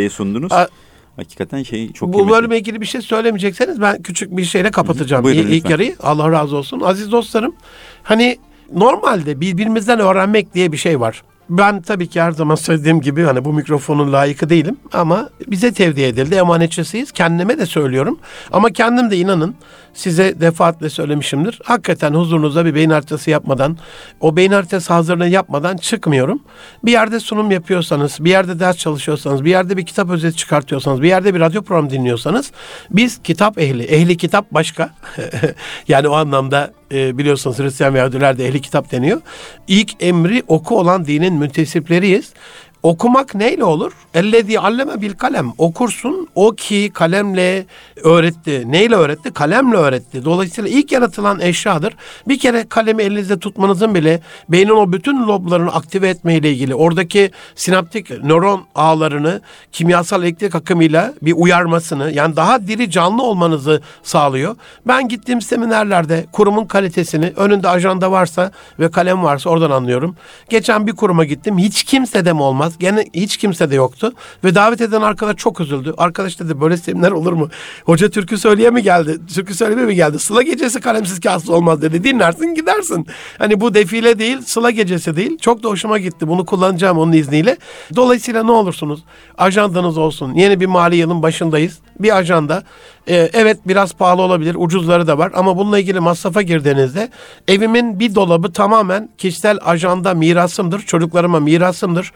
[0.00, 0.52] e, sundunuz.
[0.52, 0.68] A-
[1.16, 2.36] Hakikaten şey çok Bu kıymetli.
[2.36, 5.96] bölümle ilgili bir şey söylemeyecekseniz ben küçük bir şeyle kapatacağım Buyurun ilk yarıyı.
[6.00, 6.80] Allah razı olsun.
[6.80, 7.54] Aziz dostlarım
[8.02, 8.38] hani
[8.74, 11.22] normalde birbirimizden öğrenmek diye bir şey var.
[11.50, 16.02] Ben tabii ki her zaman söylediğim gibi hani bu mikrofonun layıkı değilim ama bize tevdi
[16.02, 16.34] edildi.
[16.34, 17.12] Emanetçisiyiz.
[17.12, 18.18] Kendime de söylüyorum.
[18.52, 19.54] Ama kendim de inanın
[19.94, 21.60] size defaatle söylemişimdir.
[21.64, 23.78] Hakikaten huzurunuza bir beyin haritası yapmadan,
[24.20, 26.42] o beyin haritası hazırlığı yapmadan çıkmıyorum.
[26.84, 31.08] Bir yerde sunum yapıyorsanız, bir yerde ders çalışıyorsanız, bir yerde bir kitap özeti çıkartıyorsanız, bir
[31.08, 32.52] yerde bir radyo programı dinliyorsanız
[32.90, 34.90] biz kitap ehli, ehli kitap başka.
[35.88, 39.20] yani o anlamda e, biliyorsunuz Hristiyan ve Yahudilerde ehli kitap deniyor.
[39.68, 42.32] İlk emri oku olan dinin müntesipleriyiz.
[42.82, 43.92] Okumak neyle olur?
[44.14, 45.52] Ellezî alleme bil kalem.
[45.58, 47.66] Okursun o ki kalemle
[48.04, 48.62] öğretti.
[48.66, 49.32] Neyle öğretti?
[49.32, 50.24] Kalemle öğretti.
[50.24, 51.96] Dolayısıyla ilk yaratılan eşyadır.
[52.28, 58.10] Bir kere kalemi elinizde tutmanızın bile beynin o bütün loblarını aktive etmeyle ilgili oradaki sinaptik
[58.10, 59.40] nöron ağlarını
[59.72, 64.56] kimyasal elektrik akımıyla bir uyarmasını yani daha diri canlı olmanızı sağlıyor.
[64.86, 70.16] Ben gittiğim seminerlerde kurumun kalitesini önünde ajanda varsa ve kalem varsa oradan anlıyorum.
[70.48, 71.58] Geçen bir kuruma gittim.
[71.58, 72.71] Hiç kimse de mi olmaz?
[72.78, 74.12] Gene hiç kimse de yoktu.
[74.44, 75.94] Ve davet eden arkadaş çok üzüldü.
[75.98, 77.48] Arkadaş dedi böyle seminer olur mu?
[77.84, 79.26] Hoca türkü söyleye mi geldi?
[79.34, 80.18] Türkü söyleme mi geldi?
[80.18, 82.04] Sıla gecesi kalemsiz kağıtsız olmaz dedi.
[82.04, 83.06] Dinlersin gidersin.
[83.38, 85.38] Hani bu defile değil, sıla gecesi değil.
[85.38, 86.28] Çok da hoşuma gitti.
[86.28, 87.56] Bunu kullanacağım onun izniyle.
[87.96, 89.04] Dolayısıyla ne olursunuz?
[89.38, 90.34] Ajandanız olsun.
[90.34, 91.78] Yeni bir mali yılın başındayız.
[92.00, 92.62] Bir ajanda.
[93.08, 94.56] Ee, evet biraz pahalı olabilir.
[94.58, 95.32] Ucuzları da var.
[95.34, 97.10] Ama bununla ilgili masrafa girdiğinizde
[97.48, 100.80] evimin bir dolabı tamamen kişisel ajanda mirasımdır.
[100.80, 102.12] Çocuklarıma mirasımdır.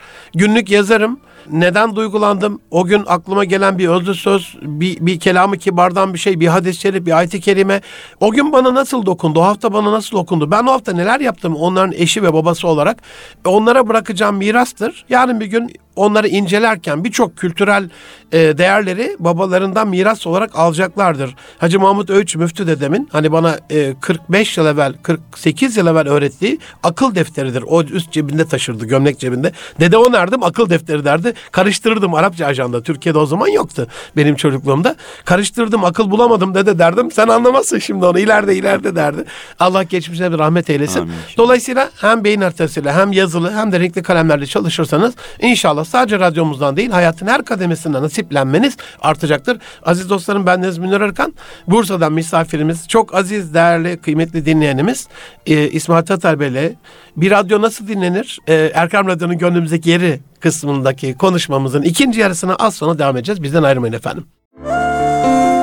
[0.46, 1.20] Günlük yazarım.
[1.50, 2.60] Neden duygulandım?
[2.70, 6.80] O gün aklıma gelen bir özlü söz, bir, bir kelamı kibardan bir şey, bir hadis-i
[6.80, 7.80] şerif, bir ayet-i kerime.
[8.20, 9.40] O gün bana nasıl dokundu?
[9.40, 10.50] O hafta bana nasıl dokundu?
[10.50, 13.02] Ben o hafta neler yaptım onların eşi ve babası olarak?
[13.44, 15.04] Onlara bırakacağım mirastır.
[15.08, 17.90] Yarın bir gün onları incelerken birçok kültürel
[18.32, 21.34] e, değerleri babalarından miras olarak alacaklardır.
[21.58, 26.58] Hacı Mahmut Öğüç Müftü dedemin hani bana e, 45 yıl evvel 48 yıl evvel öğrettiği
[26.82, 27.64] akıl defteridir.
[27.66, 29.52] O üst cebinde taşırdı gömlek cebinde.
[29.80, 30.36] Dede o nerede?
[30.36, 31.32] Akıl defteri derdi.
[31.52, 32.82] Karıştırırdım Arapça ajanda.
[32.82, 34.96] Türkiye'de o zaman yoktu benim çocukluğumda.
[35.24, 37.10] Karıştırdım akıl bulamadım dede derdim.
[37.10, 39.24] Sen anlamazsın şimdi onu ileride ileride derdi.
[39.58, 41.00] Allah geçmişine bir rahmet eylesin.
[41.00, 41.14] Amin.
[41.36, 46.90] Dolayısıyla hem beyin haritasıyla hem yazılı hem de renkli kalemlerle çalışırsanız inşallah sadece radyomuzdan değil
[46.90, 49.58] hayatın her kademesinden nasiplenmeniz artacaktır.
[49.82, 51.34] Aziz dostlarım ben Deniz Münir Arkan.
[51.68, 55.08] Bursa'dan misafirimiz çok aziz, değerli, kıymetli dinleyenimiz
[55.46, 56.72] e, İsmail Tatar Bey'le
[57.16, 58.38] bir radyo nasıl dinlenir?
[58.46, 63.42] E, Erkam Radyo'nun gönlümüzdeki yeri kısmındaki konuşmamızın ikinci yarısına az sonra devam edeceğiz.
[63.42, 64.26] Bizden ayrılmayın efendim.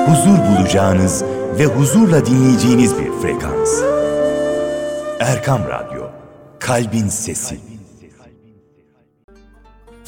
[0.06, 1.24] huzur bulacağınız
[1.58, 3.82] ve huzurla dinleyeceğiniz bir frekans.
[5.20, 6.02] Erkam Radyo,
[6.60, 7.73] Kalbin Sesi.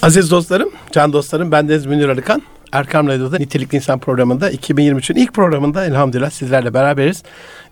[0.03, 2.43] Aziz dostlarım, can dostlarım ben Deniz Münir Arıkan.
[2.73, 7.23] Erkam Radyo'da Nitelikli İnsan programında 2023'ün ilk programında elhamdülillah sizlerle beraberiz.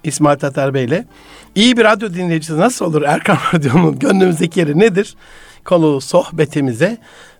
[0.04, 1.06] İsmail Tatar Bey ile.
[1.54, 3.02] İyi bir radyo dinleyicisi nasıl olur?
[3.02, 5.16] Erkam Radyo'nun gönlümüzdeki yeri nedir?
[5.64, 6.98] Konu sohbetimize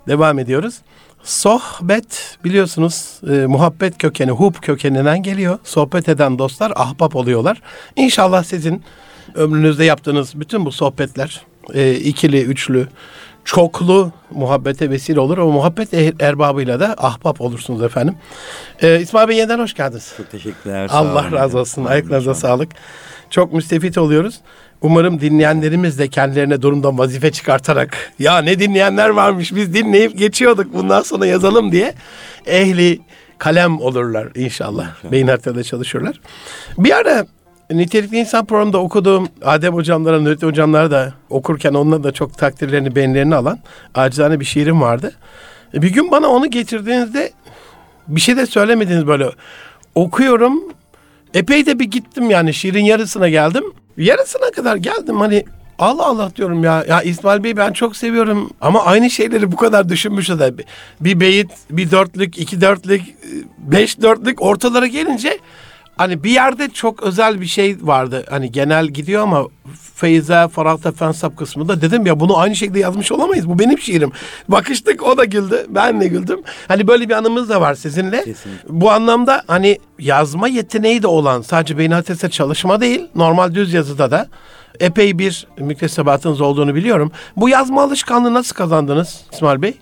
[0.08, 0.74] devam ediyoruz.
[1.22, 5.58] Sohbet biliyorsunuz e, muhabbet kökeni, hub kökeninden geliyor.
[5.64, 7.62] Sohbet eden dostlar ahbap oluyorlar.
[7.96, 8.82] İnşallah sizin
[9.34, 11.42] ömrünüzde yaptığınız bütün bu sohbetler
[11.74, 12.88] e, ikili, üçlü,
[13.44, 15.38] çoklu muhabbete vesile olur.
[15.38, 18.14] O muhabbet er- erbabıyla da ahbap olursunuz efendim.
[18.82, 20.12] E, İsmail Bey yeniden hoş geldiniz.
[20.16, 20.88] Çok teşekkürler.
[20.92, 21.84] Allah razı olsun.
[21.84, 22.68] Ayaklarınıza sağlık.
[23.30, 24.40] Çok müstefit oluyoruz.
[24.82, 31.02] Umarım dinleyenlerimiz de kendilerine durumdan vazife çıkartarak ya ne dinleyenler varmış biz dinleyip geçiyorduk bundan
[31.02, 31.94] sonra yazalım diye
[32.46, 33.00] ehli
[33.38, 34.86] kalem olurlar inşallah.
[35.12, 36.20] Beyin haritada çalışırlar.
[36.78, 37.26] Bir ara
[37.70, 43.34] Nitelikli İnsan programında okuduğum Adem hocamlara, Nurettin hocamlara da okurken onunla da çok takdirlerini, beğenilerini
[43.34, 43.58] alan
[43.94, 45.12] acizane bir şiirim vardı.
[45.74, 47.32] E, Bir gün bana onu getirdiğinizde
[48.08, 49.30] bir şey de söylemediniz böyle.
[49.94, 50.62] Okuyorum.
[51.34, 53.64] Epey de bir gittim yani şiirin yarısına geldim.
[53.96, 55.44] Yarısına kadar geldim hani
[55.78, 56.84] Allah Allah diyorum ya.
[56.88, 60.54] Ya İsmail Bey ben çok seviyorum ama aynı şeyleri bu kadar düşünmüş de
[61.00, 63.02] bir beyit, bir dörtlük, iki dörtlük,
[63.58, 65.38] beş dörtlük ortalara gelince
[65.96, 68.24] hani bir yerde çok özel bir şey vardı.
[68.30, 69.46] Hani genel gidiyor ama
[69.94, 73.48] Feyza Farahta Fensap kısmında dedim ya bunu aynı şekilde yazmış olamayız.
[73.48, 74.12] Bu benim şiirim.
[74.48, 75.66] Bakıştık o da güldü.
[75.68, 76.40] Ben de güldüm.
[76.68, 78.24] Hani böyle bir anımız da var sizinle.
[78.24, 78.68] Kesinlikle.
[78.68, 84.10] Bu anlamda hani yazma yeteneği de olan sadece beyin haritası çalışma değil normal düz yazıda
[84.10, 84.28] da
[84.80, 87.12] epey bir müktesebatınız olduğunu biliyorum.
[87.36, 89.74] Bu yazma alışkanlığı nasıl kazandınız İsmail Bey?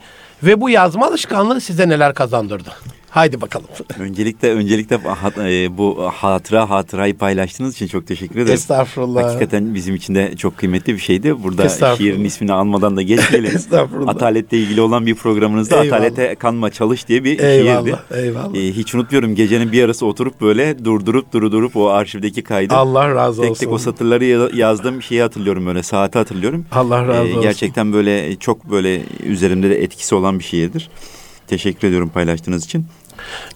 [0.42, 2.70] Ve bu yazma alışkanlığı size neler kazandırdı?
[3.12, 3.66] Haydi bakalım.
[3.98, 4.94] Öncelikle öncelikle
[5.38, 8.55] e, bu hatıra hatırayı paylaştığınız için çok teşekkür ederim.
[8.55, 9.25] Estağfurullah.
[9.25, 11.42] Hakikaten bizim için de çok kıymetli bir şeydi.
[11.42, 13.51] Burada şiirin ismini almadan da geçmeyelim.
[13.57, 14.11] Estağfurullah.
[14.14, 15.96] Ataletle ilgili olan bir programınızda Eyvallah.
[15.96, 17.98] Atalete kanma çalış diye bir Eyvallah, şiirdi.
[18.27, 18.55] eyvallah.
[18.55, 22.75] E, hiç unutmuyorum gecenin bir yarısı oturup böyle durdurup durdurup o arşivdeki kaydı.
[22.75, 23.61] Allah razı Tek olsun.
[23.64, 26.64] tek o satırları ya- yazdığım şeyi hatırlıyorum böyle saati hatırlıyorum.
[26.72, 27.42] Allah razı olsun.
[27.42, 30.90] Gerçekten böyle çok böyle üzerimde de etkisi olan bir şiirdir.
[31.46, 32.87] Teşekkür ediyorum paylaştığınız için.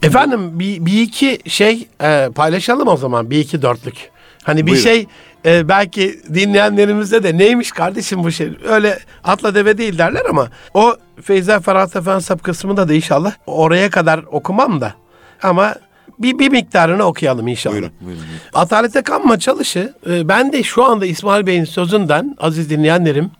[0.02, 3.30] Efendim bir, bir iki şey e, paylaşalım o zaman.
[3.30, 4.10] Bir iki dörtlük.
[4.42, 4.84] Hani bir Buyurun.
[4.84, 5.06] şey
[5.46, 8.50] e, belki dinleyenlerimize de neymiş kardeşim bu şey.
[8.68, 14.18] Öyle atla deve değil derler ama o Feyza Ferhat Efendisap kısmında da inşallah oraya kadar
[14.18, 14.94] okumam da.
[15.42, 15.74] Ama
[16.18, 17.74] bir, bir miktarını okuyalım inşallah.
[17.74, 18.22] Buyurun, buyurun.
[18.54, 23.30] Atalete kanma çalışı e, ben de şu anda İsmail Bey'in sözünden aziz dinleyenlerim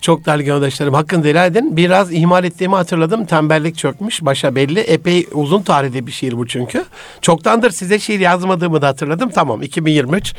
[0.00, 1.76] çok değerli gönderişlerim hakkını helal edin.
[1.76, 3.26] Biraz ihmal ettiğimi hatırladım.
[3.26, 4.24] Tembellik çökmüş.
[4.24, 4.80] Başa belli.
[4.80, 6.84] Epey uzun tarihli bir şiir bu çünkü.
[7.22, 9.30] Çoktandır size şiir yazmadığımı da hatırladım.
[9.30, 10.34] Tamam 2023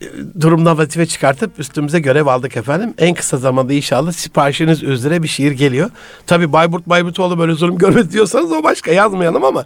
[0.00, 0.06] e,
[0.40, 2.94] durumdan vazife çıkartıp üstümüze görev aldık efendim.
[2.98, 5.90] En kısa zamanda inşallah siparişiniz üzere bir şiir geliyor.
[6.26, 9.64] Tabii Bayburt Bayburtoğlu böyle zulüm görmedi diyorsanız o başka yazmayalım ama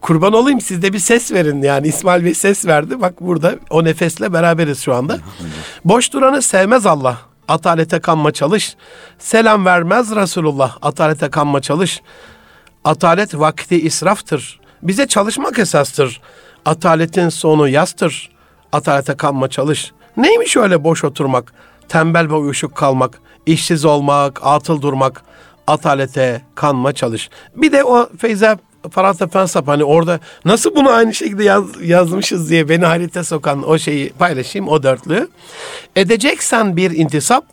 [0.00, 3.00] kurban olayım siz de bir ses verin yani İsmail Bey ses verdi.
[3.00, 5.18] Bak burada o nefesle beraberiz şu anda.
[5.84, 7.29] Boş duranı sevmez Allah.
[7.50, 8.76] Atalete kanma çalış.
[9.18, 10.76] Selam vermez Resulullah.
[10.82, 12.02] Atalete kanma çalış.
[12.84, 14.60] Atalet vakti israftır.
[14.82, 16.20] Bize çalışmak esastır.
[16.64, 18.30] Ataletin sonu yastır.
[18.72, 19.92] Atalete kanma çalış.
[20.16, 21.52] Neymiş öyle boş oturmak?
[21.88, 23.20] Tembel ve uyuşuk kalmak.
[23.46, 25.22] işsiz olmak, atıl durmak.
[25.66, 27.30] Atalete kanma çalış.
[27.56, 28.58] Bir de o Feyza
[28.90, 33.78] Farhat Efensap hani orada nasıl bunu aynı şekilde yaz, yazmışız diye beni hayrete sokan o
[33.78, 35.28] şeyi paylaşayım o dörtlü.
[35.96, 37.44] Edeceksen bir intisap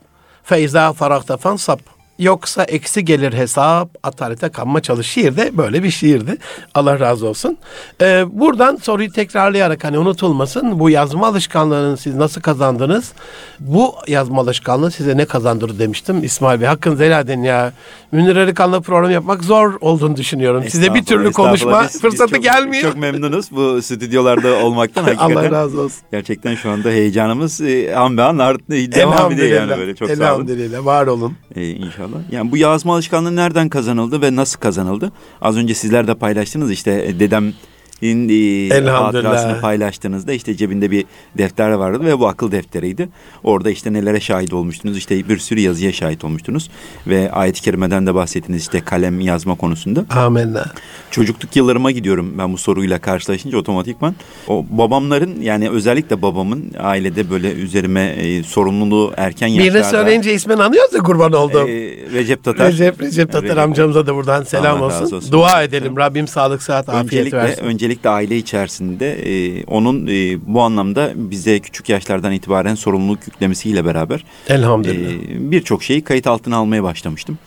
[0.43, 5.07] Feyza Farhat Efensap Yoksa eksi gelir hesap, atalete kanma çalış.
[5.07, 6.37] Şiir de böyle bir şiirdi.
[6.75, 7.57] Allah razı olsun.
[8.01, 10.79] Ee, buradan soruyu tekrarlayarak hani unutulmasın.
[10.79, 13.11] Bu yazma alışkanlığını siz nasıl kazandınız?
[13.59, 16.23] Bu yazma alışkanlığı size ne kazandırdı demiştim.
[16.23, 17.73] İsmail Bey hakkınızı helal edin ya.
[18.11, 20.63] Münir Arıkan'la program yapmak zor olduğunu düşünüyorum.
[20.69, 22.83] Size bir türlü konuşma biz- biz fırsatı çok- gelmiyor.
[22.83, 25.35] Çok memnunuz bu stüdyolarda olmaktan hakikaten.
[25.35, 25.99] Allah razı olsun.
[26.11, 28.39] Gerçekten şu anda heyecanımız e, an be an.
[28.69, 29.95] Devam ediyor yani böyle.
[29.95, 30.21] Çok sağ olun.
[30.23, 30.85] Elhamdülillah.
[30.85, 31.33] Var olun.
[31.55, 32.06] Ee, inşallah.
[32.31, 35.11] Yani bu yazma alışkanlığı nereden kazanıldı ve nasıl kazanıldı?
[35.41, 37.53] Az önce sizler de paylaştınız işte e, dedem
[38.01, 41.05] e, hatırasını paylaştığınızda işte cebinde bir
[41.37, 43.09] defter vardı ve bu akıl defteriydi.
[43.43, 46.69] Orada işte nelere şahit olmuştunuz işte bir sürü yazıya şahit olmuştunuz
[47.07, 50.05] ve ayet-i kerimeden de bahsettiniz işte kalem yazma konusunda.
[50.09, 50.65] Amenna.
[51.11, 54.15] Çocukluk yıllarıma gidiyorum ben bu soruyla karşılaşınca otomatikman.
[54.47, 59.73] O babamların yani özellikle babamın ailede böyle üzerime e, sorumluluğu erken yaşlarda.
[59.79, 61.67] Birini söyleyince ismini anlıyoruz ya kurban oldum.
[61.67, 61.73] e,
[62.13, 62.71] Recep Tatar.
[62.71, 63.57] Recep, Recep Tatar Recep.
[63.57, 65.15] amcamıza da buradan selam olsun.
[65.15, 65.31] olsun.
[65.31, 65.97] Dua edelim.
[65.97, 67.63] Rabbim sağlık, sıhhat, afiyet Öncelikle, versin.
[67.63, 74.23] öncelikle aile içerisinde e, onun e, bu anlamda bize küçük yaşlardan itibaren sorumluluk yüklemesiyle beraber
[74.49, 75.11] Elhamdülillah.
[75.11, 77.37] e, birçok şeyi kayıt altına almaya başlamıştım.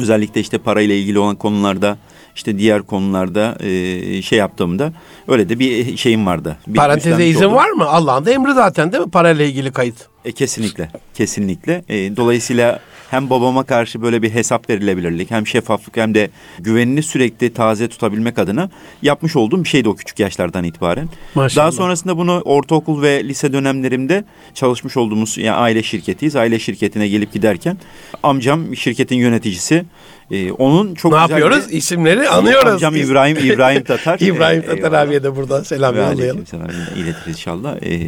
[0.00, 1.98] Özellikle işte parayla ilgili olan konularda
[2.36, 4.92] işte diğer konularda e, şey yaptığımda
[5.28, 6.56] öyle de bir şeyim vardı.
[6.66, 7.56] Bir Paranteze izin oldum.
[7.56, 7.84] var mı?
[7.84, 9.10] Allah'ın da emri zaten değil mi?
[9.10, 9.96] Parayla ilgili kayıt.
[10.24, 11.84] E, kesinlikle, kesinlikle.
[11.88, 17.52] E, dolayısıyla hem babama karşı böyle bir hesap verilebilirlik hem şeffaflık hem de güvenini sürekli
[17.52, 18.70] taze tutabilmek adına
[19.02, 21.08] yapmış olduğum bir şeydi o küçük yaşlardan itibaren.
[21.34, 21.64] Maşallah.
[21.64, 26.36] Daha sonrasında bunu ortaokul ve lise dönemlerimde çalışmış olduğumuz yani aile şirketiyiz.
[26.36, 27.78] Aile şirketine gelip giderken
[28.22, 29.84] amcam şirketin yöneticisi.
[30.30, 31.68] Ee, onun çok ne yapıyoruz?
[31.68, 32.72] bir- İsimleri anıyoruz.
[32.72, 34.18] Amcam İbrahim İbrahim Tatar.
[34.20, 36.18] İbrahim Ee, Tatar abiye de buradan selam yollayalım.
[36.20, 37.76] aleykümselam, iletiriz inşallah.
[37.82, 37.98] Ee,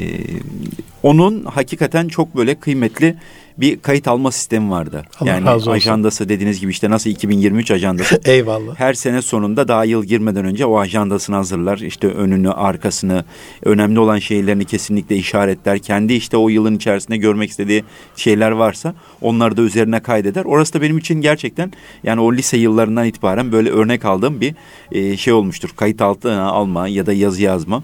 [1.03, 3.15] onun hakikaten çok böyle kıymetli
[3.61, 5.05] bir kayıt alma sistemi vardı.
[5.21, 5.71] Allah yani razı olsun.
[5.71, 8.21] ajandası dediğiniz gibi işte nasıl 2023 ajandası.
[8.25, 8.75] Eyvallah.
[8.79, 11.79] Her sene sonunda daha yıl girmeden önce o ajandasını hazırlar.
[11.79, 13.25] İşte önünü, arkasını,
[13.63, 15.79] önemli olan şeylerini kesinlikle işaretler.
[15.79, 17.85] Kendi işte o yılın içerisinde görmek istediği
[18.17, 20.45] şeyler varsa onları da üzerine kaydeder.
[20.45, 21.73] Orası da benim için gerçekten
[22.05, 24.55] yani o lise yıllarından itibaren böyle örnek aldığım bir
[24.93, 25.71] e, şey olmuştur.
[25.77, 27.83] Kayıt altına alma ya da yazı yazma.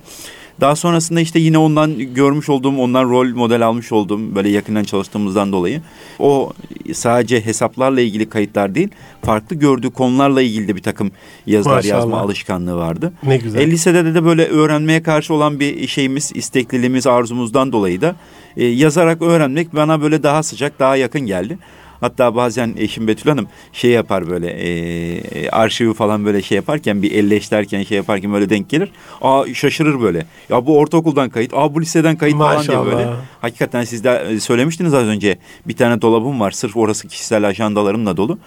[0.60, 5.52] Daha sonrasında işte yine ondan görmüş olduğum, ondan rol model almış olduğum böyle yakından çalıştığımızdan
[5.52, 5.82] dolayı
[6.18, 6.52] o
[6.92, 8.88] sadece hesaplarla ilgili kayıtlar değil,
[9.22, 11.10] farklı gördüğü konularla ilgili de bir takım
[11.46, 11.94] yazılar Maşallah.
[11.94, 13.12] yazma alışkanlığı vardı.
[13.22, 13.60] Ne güzel.
[13.60, 18.16] E, lisede de, de böyle öğrenmeye karşı olan bir şeyimiz, istekliliğimiz, arzumuzdan dolayı da
[18.56, 21.58] e, yazarak öğrenmek bana böyle daha sıcak, daha yakın geldi.
[22.04, 24.68] Hatta bazen eşim Betül Hanım şey yapar böyle e,
[25.18, 28.90] e, arşivi falan böyle şey yaparken bir elleşlerken şey yaparken böyle denk gelir.
[29.22, 30.26] Aa şaşırır böyle.
[30.48, 32.84] Ya bu ortaokuldan kayıt, aa bu liseden kayıt falan Maşallah.
[32.86, 33.10] diye böyle.
[33.40, 38.16] Hakikaten siz de e, söylemiştiniz az önce bir tane dolabım var sırf orası kişisel ajandalarımla
[38.16, 38.38] dolu.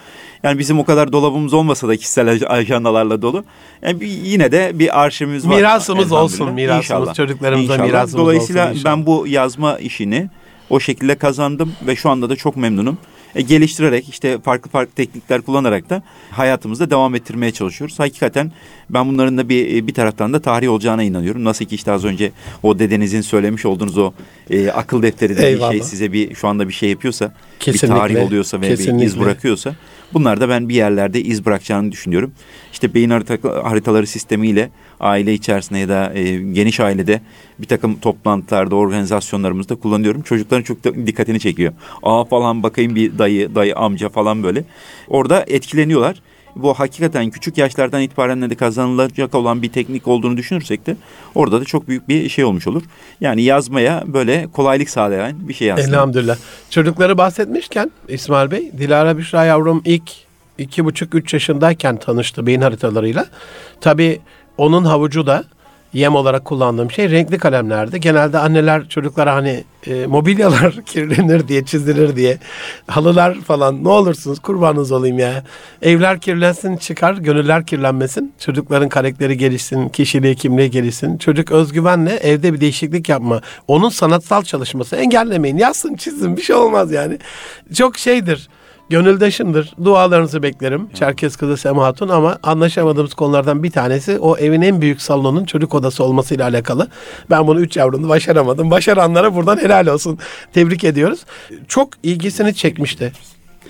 [0.43, 3.43] Yani bizim o kadar dolabımız olmasa da kişisel aj- ajandalarla dolu.
[3.81, 5.55] Yani bir, yine de bir arşivimiz var.
[5.55, 7.13] Mirasımız olsun, mirasımız, İnşallah.
[7.13, 7.87] çocuklarımıza İnşallah.
[7.87, 8.97] mirasımız Dolayısıyla olsun inşallah.
[8.97, 10.29] ben bu yazma işini
[10.69, 12.97] o şekilde kazandım ve şu anda da çok memnunum.
[13.37, 17.99] E, geliştirerek işte farklı farklı teknikler kullanarak da hayatımızda devam ettirmeye çalışıyoruz.
[17.99, 18.51] Hakikaten
[18.89, 21.43] ben bunların da bir bir taraftan da tarih olacağına inanıyorum.
[21.43, 22.31] Nasıl ki işte az önce
[22.63, 24.13] o dedenizin söylemiş olduğunuz o
[24.49, 25.71] e, akıl defteri dediği Eyvallah.
[25.71, 27.87] şey size bir şu anda bir şey yapıyorsa, Kesinlikle.
[27.95, 29.05] bir tarih oluyorsa ve bir Kesinlikle.
[29.05, 29.75] iz bırakıyorsa
[30.13, 32.31] bunlar da ben bir yerlerde iz bırakacağını düşünüyorum.
[32.73, 37.21] İşte beyin harita- haritaları sistemiyle aile içerisinde ya da e, geniş ailede
[37.59, 40.21] bir takım toplantılarda, organizasyonlarımızda kullanıyorum.
[40.21, 41.73] Çocukların çok da dikkatini çekiyor.
[42.03, 44.63] Aa falan bakayım bir dayı, dayı amca falan böyle.
[45.07, 46.21] Orada etkileniyorlar.
[46.63, 50.95] Bu hakikaten küçük yaşlardan itibaren de kazanılacak olan bir teknik olduğunu düşünürsek de
[51.35, 52.83] orada da çok büyük bir şey olmuş olur.
[53.21, 55.87] Yani yazmaya böyle kolaylık sağlayan bir şey aslında.
[55.87, 56.37] Elhamdülillah.
[56.69, 60.11] Çocukları bahsetmişken İsmail Bey, Dilara Büşra yavrum ilk
[60.57, 63.25] iki buçuk üç yaşındayken tanıştı beyin haritalarıyla.
[63.81, 64.19] Tabii
[64.57, 65.43] onun havucu da
[65.93, 67.99] yem olarak kullandığım şey renkli kalemlerdi.
[67.99, 72.37] Genelde anneler çocuklara hani e, mobilyalar kirlenir diye çizilir diye
[72.87, 75.43] halılar falan ne olursunuz kurbanınız olayım ya.
[75.81, 78.33] Evler kirlensin çıkar gönüller kirlenmesin.
[78.39, 81.17] Çocukların karakteri gelişsin, kişiliği kimliği gelişsin.
[81.17, 83.41] Çocuk özgüvenle evde bir değişiklik yapma.
[83.67, 85.57] Onun sanatsal çalışması engellemeyin.
[85.57, 87.17] Yazsın çizsin bir şey olmaz yani.
[87.73, 88.49] Çok şeydir.
[88.89, 89.73] Gönüldaşımdır.
[89.83, 90.89] Dualarınızı beklerim.
[90.93, 95.75] Çerkez kızı Sema Hatun ama anlaşamadığımız konulardan bir tanesi o evin en büyük salonun çocuk
[95.75, 96.87] odası olmasıyla alakalı.
[97.29, 98.71] Ben bunu üç yavrumda başaramadım.
[98.71, 100.19] Başaranlara buradan helal olsun.
[100.53, 101.19] Tebrik ediyoruz.
[101.67, 103.11] Çok ilgisini çekmişti.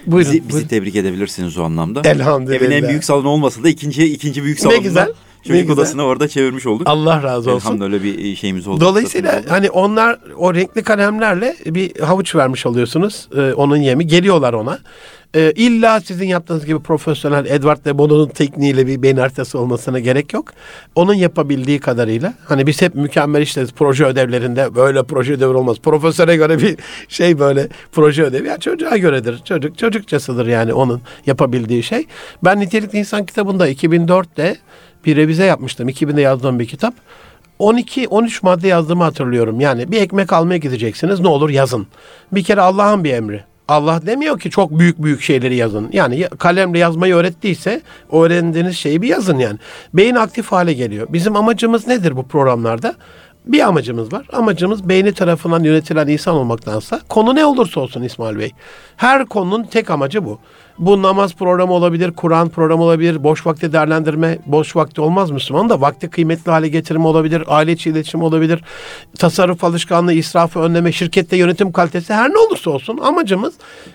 [0.05, 0.31] Buyurun.
[0.33, 0.67] Bizi, bizi buyurun.
[0.67, 2.01] tebrik edebilirsiniz o anlamda.
[2.09, 2.61] Elhamdülillah.
[2.61, 4.77] Evin en büyük salonu olmasa da ikinci ikinci büyük güzel, ne
[5.47, 6.87] çocuk odasını orada çevirmiş olduk.
[6.89, 7.75] Allah razı olsun.
[7.75, 8.81] Elhamdülillah bir şeyimiz oldu.
[8.81, 13.29] Dolayısıyla hani onlar o renkli kalemlerle bir havuç vermiş oluyorsunuz.
[13.37, 14.79] Ee, onun yemi geliyorlar ona.
[15.37, 20.33] Ee, illa sizin yaptığınız gibi profesyonel Edward de Bono'nun tekniğiyle bir beyin haritası olmasına gerek
[20.33, 20.53] yok.
[20.95, 25.77] Onun yapabildiği kadarıyla hani biz hep mükemmel işleriz proje ödevlerinde böyle proje ödevi olmaz.
[25.83, 28.47] Profesöre göre bir şey böyle proje ödevi.
[28.47, 29.41] Ya çocuğa göredir.
[29.45, 32.05] Çocuk çocukçasıdır yani onun yapabildiği şey.
[32.43, 34.55] Ben Nitelikli İnsan kitabında 2004'te
[35.05, 35.89] bir revize yapmıştım.
[35.89, 36.93] 2000'de yazdığım bir kitap.
[37.59, 39.59] 12-13 madde yazdığımı hatırlıyorum.
[39.59, 41.87] Yani bir ekmek almaya gideceksiniz ne olur yazın.
[42.31, 43.56] Bir kere Allah'ın bir emri.
[43.67, 45.89] Allah demiyor ki çok büyük büyük şeyleri yazın.
[45.93, 49.57] Yani ya- kalemle yazmayı öğrettiyse öğrendiğiniz şeyi bir yazın yani.
[49.93, 51.07] Beyin aktif hale geliyor.
[51.09, 52.95] Bizim amacımız nedir bu programlarda?
[53.45, 54.25] Bir amacımız var.
[54.33, 58.51] Amacımız beyni tarafından yönetilen insan olmaktansa konu ne olursa olsun İsmail Bey.
[58.97, 60.39] Her konunun tek amacı bu.
[60.79, 65.81] Bu namaz programı olabilir, Kur'an programı olabilir, boş vakti değerlendirme, boş vakti olmaz Müslüman da
[65.81, 68.63] vakti kıymetli hale getirme olabilir, aile içi iletişim olabilir,
[69.19, 73.53] tasarruf alışkanlığı, israfı önleme, şirkette yönetim kalitesi her ne olursa olsun amacımız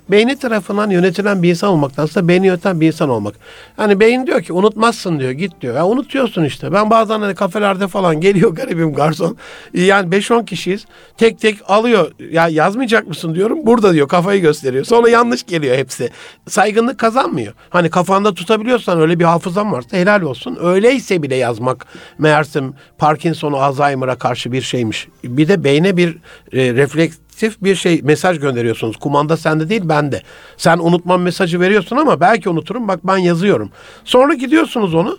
[0.08, 3.34] beyni tarafından yönetilen bir insan olmaktansa beyni yöneten bir insan olmak.
[3.76, 5.76] Hani beyin diyor ki unutmazsın diyor git diyor.
[5.76, 6.72] Ya unutuyorsun işte.
[6.72, 9.36] Ben bazen hani kafelerde falan geliyor garibim garson.
[9.74, 10.84] Yani 5-10 kişiyiz.
[11.16, 12.12] Tek tek alıyor.
[12.30, 13.66] Ya yazmayacak mısın diyorum.
[13.66, 14.84] Burada diyor kafayı gösteriyor.
[14.84, 16.10] Sonra yanlış geliyor hepsi.
[16.48, 17.52] Saygı saygınlık kazanmıyor.
[17.70, 20.58] Hani kafanda tutabiliyorsan öyle bir hafızan varsa helal olsun.
[20.62, 21.86] Öyleyse bile yazmak
[22.18, 25.08] meğersem Parkinson'u Alzheimer'a karşı bir şeymiş.
[25.24, 26.18] Bir de beyne bir
[26.52, 28.96] e, refleksif bir şey mesaj gönderiyorsunuz.
[28.96, 30.22] Kumanda sende değil bende.
[30.56, 33.70] Sen unutmam mesajı veriyorsun ama belki unuturum bak ben yazıyorum.
[34.04, 35.18] Sonra gidiyorsunuz onu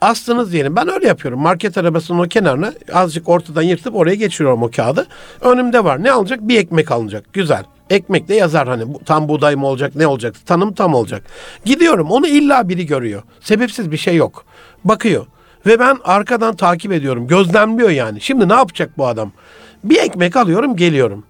[0.00, 0.76] astınız diyelim.
[0.76, 1.40] Ben öyle yapıyorum.
[1.40, 5.06] Market arabasının o kenarına azıcık ortadan yırtıp oraya geçiriyorum o kağıdı.
[5.40, 6.02] Önümde var.
[6.02, 6.40] Ne alacak?
[6.40, 7.32] Bir ekmek alınacak.
[7.32, 7.64] Güzel.
[7.90, 11.22] Ekmek de yazar hani tam buğday mı olacak ne olacak tanım tam olacak.
[11.64, 13.22] Gidiyorum onu illa biri görüyor.
[13.40, 14.44] Sebepsiz bir şey yok.
[14.84, 15.26] Bakıyor.
[15.66, 17.26] Ve ben arkadan takip ediyorum.
[17.26, 18.20] Gözlemliyor yani.
[18.20, 19.32] Şimdi ne yapacak bu adam?
[19.84, 21.24] Bir ekmek alıyorum geliyorum.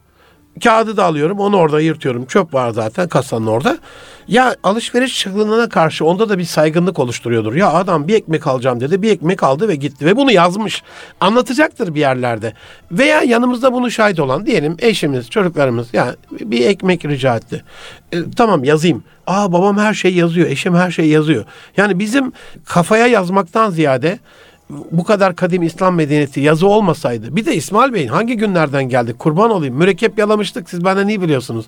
[0.62, 2.27] Kağıdı da alıyorum onu orada yırtıyorum.
[2.27, 3.79] Çöp var zaten kasanın orada.
[4.29, 7.55] Ya alışveriş çılgınlığına karşı onda da bir saygınlık oluşturuyordur.
[7.55, 9.03] Ya adam bir ekmek alacağım dedi.
[9.03, 10.07] Bir ekmek aldı ve gitti.
[10.07, 10.83] Ve bunu yazmış.
[11.21, 12.53] Anlatacaktır bir yerlerde.
[12.93, 15.94] Veya yanımızda bunu şahit olan diyelim eşimiz, çocuklarımız.
[15.94, 17.65] Ya bir ekmek rica etti.
[18.13, 19.05] E, tamam yazayım.
[19.27, 20.48] Aa babam her şey yazıyor.
[20.48, 21.44] Eşim her şey yazıyor.
[21.77, 22.33] Yani bizim
[22.65, 24.19] kafaya yazmaktan ziyade
[24.71, 27.37] bu kadar kadim İslam medeniyeti yazı olmasaydı.
[27.37, 29.19] Bir de İsmail Bey'in hangi günlerden geldik?
[29.19, 29.75] Kurban olayım.
[29.75, 30.71] Mürekkep yalamıştık.
[30.71, 31.67] Siz benden iyi biliyorsunuz.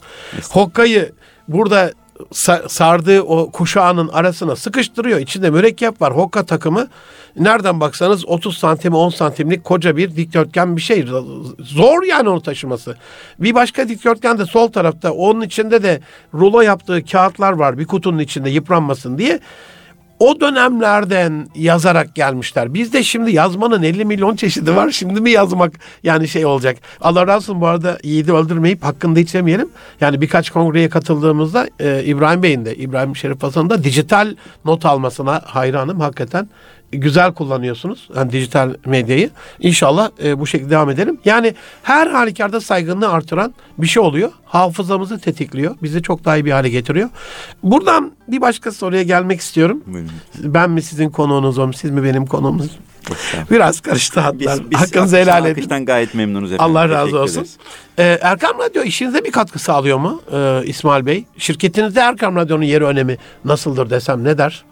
[0.51, 1.13] Hokkayı
[1.49, 1.93] burada
[2.33, 5.19] sa- sardığı o kuşağının arasına sıkıştırıyor.
[5.19, 6.17] İçinde mürekkep var.
[6.17, 6.89] Hokka takımı
[7.37, 11.07] nereden baksanız 30 santim 10 santimlik koca bir dikdörtgen bir şey.
[11.59, 12.97] Zor yani onu taşıması.
[13.39, 15.13] Bir başka dikdörtgen de sol tarafta.
[15.13, 16.01] Onun içinde de
[16.35, 17.79] rulo yaptığı kağıtlar var.
[17.79, 19.41] Bir kutunun içinde yıpranmasın diye
[20.19, 22.75] o dönemlerden yazarak gelmişler.
[22.75, 24.91] Bizde şimdi yazmanın 50 milyon çeşidi var.
[24.91, 26.77] Şimdi mi yazmak yani şey olacak.
[27.01, 29.69] Allah razı olsun bu arada yiğidi öldürmeyip hakkında içemeyelim.
[30.01, 35.43] Yani birkaç kongreye katıldığımızda e, İbrahim Bey'in de İbrahim Şerif Hasan'ın da dijital not almasına
[35.45, 36.01] hayranım.
[36.01, 36.49] Hakikaten
[36.93, 39.31] güzel kullanıyorsunuz yani dijital medyayı.
[39.61, 41.19] İnşallah e, bu şekilde devam edelim.
[41.25, 44.33] Yani her halükarda saygınlığı artıran bir şey oluyor.
[44.45, 45.77] Hafızamızı tetikliyor.
[45.83, 47.09] Bizi çok daha iyi bir hale getiriyor.
[47.63, 49.83] Buradan bir başka soruya gelmek istiyorum.
[49.87, 50.11] Buyurun.
[50.39, 52.71] Ben mi sizin konuğunuzum, siz mi benim konuğumuz?
[53.51, 54.59] Biraz karıştı hatlar.
[54.59, 55.87] Biz, biz Hakkınızı helal edin.
[55.87, 56.77] gayet memnunuz efendim.
[56.77, 57.47] Allah razı olsun.
[57.99, 61.25] Ee, Erkam Radyo işinize bir katkı sağlıyor mu ee, İsmail Bey?
[61.39, 64.65] Şirketinizde Erkam Radyo'nun yeri önemi nasıldır desem ne der?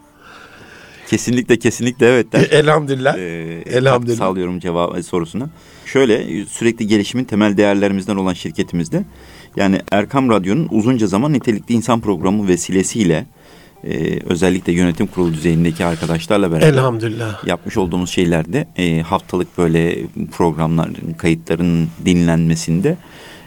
[1.10, 2.40] Kesinlikle kesinlikle evet der.
[2.50, 3.18] Elhamdülillah.
[3.18, 4.16] Ee, Elhamdülillah.
[4.18, 5.48] sağlıyorum cevap sorusuna.
[5.86, 9.04] Şöyle sürekli gelişimin temel değerlerimizden olan şirketimizde
[9.56, 13.26] yani Erkam Radyo'nun uzunca zaman nitelikli insan programı vesilesiyle
[13.84, 17.46] e, özellikle yönetim kurulu düzeyindeki arkadaşlarla beraber Elhamdülillah.
[17.46, 19.96] yapmış olduğumuz şeylerde e, haftalık böyle
[20.32, 22.96] programlar kayıtların dinlenmesinde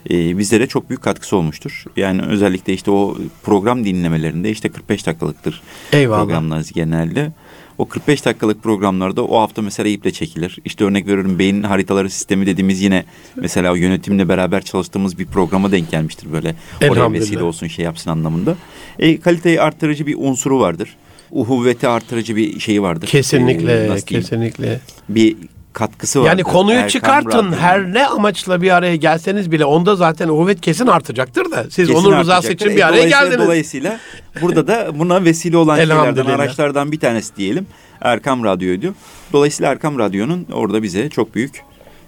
[0.10, 1.84] e, bizlere çok büyük katkısı olmuştur.
[1.98, 5.62] Yani özellikle işte o program dinlemelerinde işte 45 dakikalıktır
[5.94, 6.20] Eyvallah.
[6.24, 7.32] programlar genelde.
[7.78, 10.58] O 45 dakikalık programlarda o hafta mesela iple çekilir.
[10.66, 13.06] İşte örnek veriyorum beyin haritaları sistemi dediğimiz yine
[13.36, 16.56] mesela yönetimle beraber çalıştığımız bir programa denk gelmiştir böyle.
[16.90, 18.56] Oraya vesile olsun şey yapsın anlamında.
[19.00, 20.96] E, kaliteyi artırıcı bir unsuru vardır.
[21.32, 23.08] Uhuvveti artırıcı bir şeyi vardır.
[23.08, 24.02] Kesinlikle, E, diyeyim?
[24.06, 24.80] kesinlikle.
[25.10, 25.36] Bir
[25.78, 26.30] katkısı vardır.
[26.30, 27.30] Yani konuyu Erkam çıkartın.
[27.30, 27.52] Radyo'nun.
[27.52, 31.64] Her ne amaçla bir araya gelseniz bile onda zaten kuvvet kesin artacaktır da.
[31.64, 33.46] Siz Kesin onun rızası için bir E, araya dolayısıyla- geldiniz.
[33.46, 34.00] Dolayısıyla
[34.42, 37.68] burada da buna vesile olan şeylerden, araçlardan bir tanesi diyelim.
[38.02, 38.94] Erkam Radyo'ydu.
[39.34, 41.62] Dolayısıyla Erkam Radyo'nun orada bize çok büyük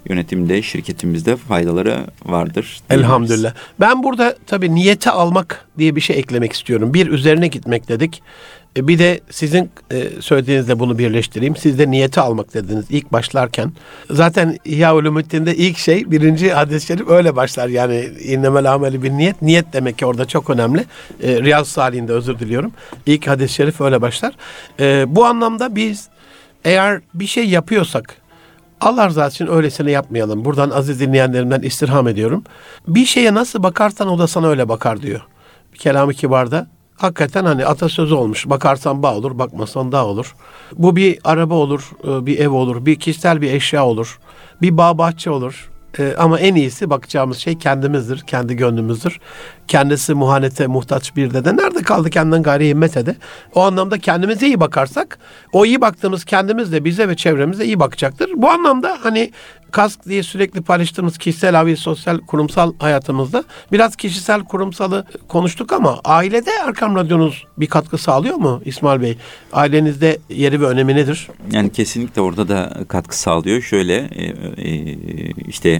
[0.10, 2.80] yönetimde, şirketimizde faydaları vardır.
[2.90, 3.54] Elhamdülillah.
[3.80, 6.94] Ben burada tabii niyete almak diye bir şey eklemek istiyorum.
[6.94, 8.22] Bir üzerine gitmek dedik.
[8.78, 11.56] E, Bir de sizin e, söylediğinizle bunu birleştireyim.
[11.56, 13.72] Siz de niyete almak dediniz ilk başlarken.
[14.10, 17.68] Zaten İhya Ulumuddin'de ilk şey birinci hadis-i şerif öyle başlar.
[17.68, 19.42] Yani innemel ameli bir niyet.
[19.42, 20.86] Niyet demek ki orada çok önemli.
[21.24, 22.72] E, Riyaz Salih'inde özür diliyorum.
[23.06, 24.34] İlk hadis-i şerif öyle başlar.
[25.16, 26.08] Bu anlamda biz
[26.66, 28.16] eğer bir şey yapıyorsak
[28.82, 30.46] Allah rızası için öylesine yapmayalım.
[30.46, 32.44] Buradan aziz dinleyenlerimden istirham ediyorum.
[32.88, 35.22] Bir şeye nasıl bakarsan o da sana öyle bakar diyor.
[35.74, 36.68] Kelam-ı Kibar'da
[36.98, 38.50] hakikaten hani atasözü olmuş.
[38.50, 40.36] Bakarsan bağ olur, bakmasan dağ olur.
[40.78, 44.20] Bu bir araba olur, e, bir ev olur, bir kişisel bir eşya olur,
[44.62, 45.70] bir bağ bahçe olur.
[46.00, 49.20] E, ama en iyisi bakacağımız şey kendimizdir, kendi gönlümüzdür.
[49.70, 53.16] Kendisi muhanete muhtaç bir de nerede kaldı kendinden gayri himmete de.
[53.56, 55.20] O anlamda kendimize iyi bakarsak
[55.54, 58.30] o iyi baktığımız kendimiz de bize ve çevremize iyi bakacaktır.
[58.36, 59.32] Bu anlamda hani
[59.72, 66.52] kask diye sürekli paylaştığımız kişisel, abi, sosyal, kurumsal hayatımızda biraz kişisel, kurumsalı konuştuk ama ailede
[66.68, 69.18] Erkam Radyonuz bir katkı sağlıyor mu İsmail Bey?
[69.54, 71.28] Ailenizde yeri ve önemi nedir?
[71.52, 73.62] Yani kesinlikle orada da katkı sağlıyor.
[73.62, 74.24] Şöyle e,
[74.58, 74.96] e,
[75.48, 75.80] işte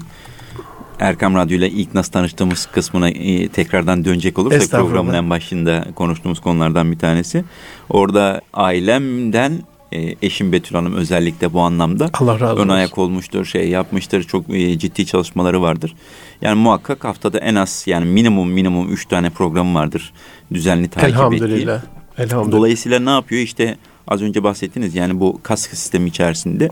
[1.00, 6.40] Erkam Radyo ile ilk nasıl tanıştığımız kısmına e, tekrardan dönecek olursak programın en başında konuştuğumuz
[6.40, 7.44] konulardan bir tanesi.
[7.90, 9.60] Orada ailemden
[9.92, 12.70] e, eşim Betül Hanım özellikle bu anlamda Allah razı ön olsun.
[12.70, 14.24] ayak olmuştur, şey yapmıştır.
[14.24, 15.96] Çok e, ciddi çalışmaları vardır.
[16.42, 20.14] Yani muhakkak haftada en az yani minimum minimum üç tane program vardır
[20.54, 21.16] düzenli takip ettiği.
[21.16, 21.82] Elhamdülillah.
[22.18, 22.58] Elhamdülillah.
[22.58, 23.42] Dolayısıyla ne yapıyor?
[23.42, 23.78] İşte
[24.08, 26.70] az önce bahsettiniz yani bu kaskı sistemi içerisinde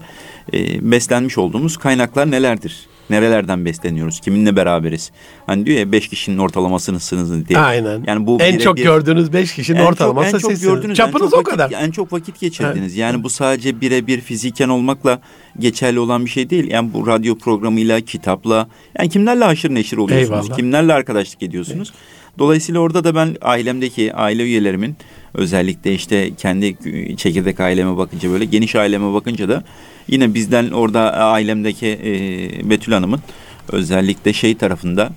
[0.53, 2.87] e, beslenmiş olduğumuz kaynaklar nelerdir?
[3.09, 4.19] Nerelerden besleniyoruz?
[4.19, 5.11] Kiminle beraberiz?
[5.45, 7.59] Hani diyor ya beş kişinin ortalamasını sınızı diye.
[7.59, 8.03] Aynen.
[8.07, 10.73] Yani bu en çok bir- gördüğünüz 5 kişinin en ortalaması çok, en çok sizsiniz.
[10.73, 11.65] gördünüz, en Çapınız çok o kadar.
[11.65, 12.95] Vakit, en çok vakit geçirdiniz.
[12.95, 15.21] Yani bu sadece birebir fiziken olmakla
[15.59, 16.71] geçerli olan bir şey değil.
[16.71, 18.67] Yani bu radyo programıyla, kitapla,
[18.99, 20.39] yani kimlerle haşır neşir oluyorsunuz?
[20.45, 20.57] Eyvallah.
[20.57, 21.93] Kimlerle arkadaşlık ediyorsunuz?
[22.39, 24.95] Dolayısıyla orada da ben ailemdeki aile üyelerimin
[25.37, 26.77] özellikle işte kendi
[27.17, 29.63] çekirdek aileme bakınca böyle geniş aileme bakınca da
[30.07, 33.19] yine bizden orada ailemdeki e, Betül Hanım'ın
[33.71, 35.09] özellikle şey tarafında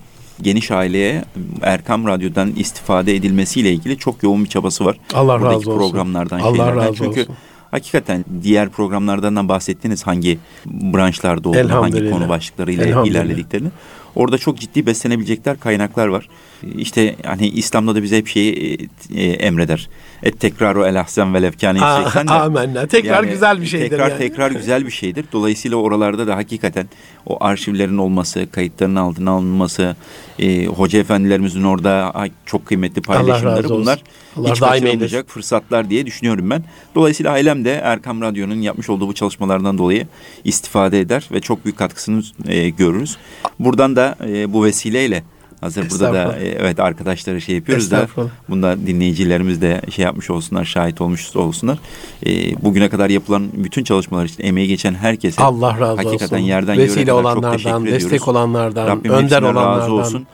[0.43, 1.25] geniş aileye
[1.63, 4.97] Erkam Radyo'dan istifade edilmesiyle ilgili çok yoğun bir çabası var.
[5.15, 5.79] Allah Buradaki razı olsun.
[5.79, 6.77] programlardan Allah şeylerden.
[6.77, 7.35] razı Çünkü olsun.
[7.71, 13.69] hakikaten diğer programlardan da bahsettiniz hangi branşlarda olduğunu, hangi konu başlıklarıyla ilerlediklerini.
[14.15, 16.29] Orada çok ciddi beslenebilecekler kaynaklar var.
[16.77, 18.79] İşte hani İslam'da da bize hep şeyi
[19.15, 19.89] e, e, emreder.
[20.23, 22.33] Et tekraru el ahsen ve lefkâne Aa, yükseksen de.
[22.33, 22.87] amenna.
[22.87, 23.91] Tekrar Yani güzel bir şeydir.
[23.91, 24.19] Tekrar yani.
[24.19, 25.25] tekrar güzel bir şeydir.
[25.33, 26.89] Dolayısıyla oralarda da hakikaten
[27.27, 29.97] o arşivlerin olması, kayıtların altına alınması,
[30.39, 32.15] e, hoca efendilerimizin orada
[32.47, 34.03] çok kıymetli paylaşımları bunlar
[34.37, 36.65] Allah hiç kaçırılmayacak fırsatlar diye düşünüyorum ben.
[36.95, 40.07] Dolayısıyla ailem de Erkam Radyo'nun yapmış olduğu bu çalışmalardan dolayı
[40.45, 43.17] istifade eder ve çok büyük katkısını e, görürüz.
[43.59, 45.23] Buradan da e, bu vesileyle
[45.61, 48.09] hazır burada da e, evet arkadaşları şey yapıyoruz da
[48.49, 51.79] bunda dinleyicilerimiz de şey yapmış olsunlar, şahit olmuş olsunlar.
[52.27, 56.47] E, bugüne kadar yapılan bütün çalışmalar için emeği geçen herkese Allah razı hakikaten olsun.
[56.47, 58.29] yerden Vesile olanlardan, destek ediyoruz.
[58.29, 59.81] olanlardan, Rabbim önder olanlardan.
[59.81, 60.27] razı olsun.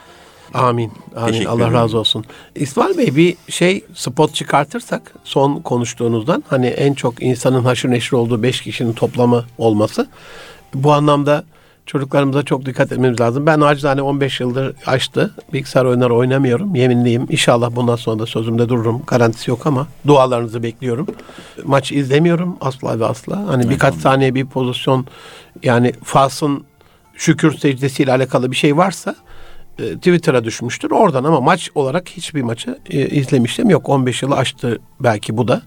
[0.54, 0.92] Amin.
[1.16, 1.26] Amin.
[1.26, 1.74] Teşekkür Allah ederim.
[1.74, 2.24] razı olsun.
[2.54, 8.42] İsmail Bey bir şey spot çıkartırsak son konuştuğunuzdan hani en çok insanın haşır neşir olduğu
[8.42, 10.08] beş kişinin toplamı olması.
[10.74, 11.44] Bu anlamda
[11.86, 13.46] çocuklarımıza çok dikkat etmemiz lazım.
[13.46, 15.34] Ben acizane 15 yıldır açtı.
[15.52, 16.74] Bilgisayar oyunları oynamıyorum.
[16.74, 17.26] Yeminliyim.
[17.30, 19.02] İnşallah bundan sonra da sözümde dururum.
[19.06, 21.06] Garantisi yok ama dualarınızı bekliyorum.
[21.64, 23.46] Maç izlemiyorum asla ve asla.
[23.46, 25.06] Hani birkaç saniye bir pozisyon
[25.62, 26.64] yani Fas'ın
[27.14, 29.16] şükür secdesiyle alakalı bir şey varsa
[29.78, 30.90] e, Twitter'a düşmüştür.
[30.90, 33.88] Oradan ama maç olarak hiçbir maçı e, izlemiştim yok.
[33.88, 35.62] 15 yılı aştı belki bu da.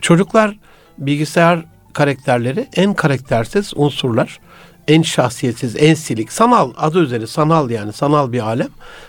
[0.00, 0.58] Çocuklar
[0.98, 4.40] bilgisayar karakterleri en karaktersiz unsurlar.
[4.88, 6.32] En şahsiyetsiz, en silik.
[6.32, 8.68] Sanal, adı üzeri sanal yani sanal bir alem.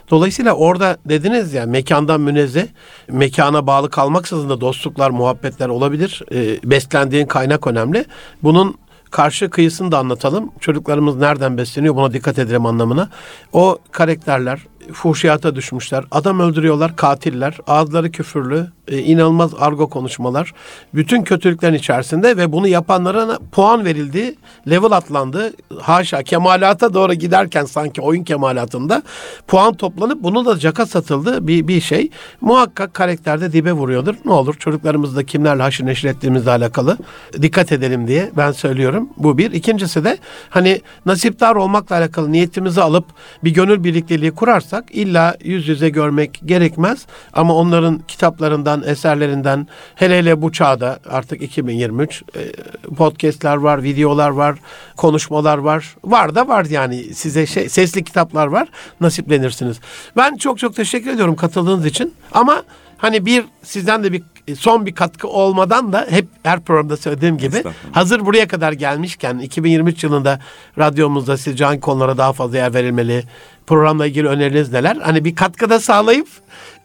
[0.09, 2.65] Dolayısıyla orada dediniz ya mekandan münezzeh,
[3.07, 6.21] mekana bağlı kalmaksızın da dostluklar, muhabbetler olabilir.
[6.31, 8.05] E, beslendiğin kaynak önemli.
[8.43, 8.75] Bunun
[9.11, 10.51] karşı kıyısını da anlatalım.
[10.59, 13.09] Çocuklarımız nereden besleniyor buna dikkat edelim anlamına.
[13.53, 14.59] O karakterler
[14.93, 16.03] fuhşiyata düşmüşler.
[16.11, 17.57] Adam öldürüyorlar, katiller.
[17.67, 20.53] Ağızları küfürlü, e, inanılmaz argo konuşmalar.
[20.93, 24.35] Bütün kötülüklerin içerisinde ve bunu yapanlara puan verildi.
[24.69, 25.53] Level atlandı.
[25.81, 29.03] Haşa kemalata doğru giderken sanki oyun kemalatında
[29.47, 32.09] puan toplanıp bunu da caka satıldı bir, bir şey.
[32.41, 34.15] Muhakkak karakterde dibe vuruyordur.
[34.25, 36.97] Ne olur çocuklarımızda kimlerle haşır neşir ettiğimizle alakalı
[37.41, 39.09] dikkat edelim diye ben söylüyorum.
[39.17, 39.51] Bu bir.
[39.51, 40.17] İkincisi de
[40.49, 43.05] hani nasiptar olmakla alakalı niyetimizi alıp
[43.43, 44.31] bir gönül birlikteliği
[44.73, 47.05] kurarsak illa yüz yüze görmek gerekmez.
[47.33, 52.51] Ama onların kitaplarından, eserlerinden hele hele bu çağda artık 2023 e,
[52.95, 54.59] podcastler var, videolar var,
[54.97, 55.95] konuşmalar var.
[56.03, 58.67] Var da var yani size şey, sesli kitaplar var.
[59.01, 59.79] Nasiplenirsiniz.
[60.17, 62.13] Ben çok çok teşekkür ediyorum katıldığınız için.
[62.31, 62.63] Ama
[63.03, 64.23] hani bir sizden de bir
[64.55, 70.03] son bir katkı olmadan da hep her programda söylediğim gibi hazır buraya kadar gelmişken 2023
[70.03, 70.39] yılında
[70.77, 73.23] radyomuzda sizce hangi konulara daha fazla yer verilmeli?
[73.67, 74.95] Programla ilgili öneriniz neler?
[74.95, 76.27] Hani bir katkıda sağlayıp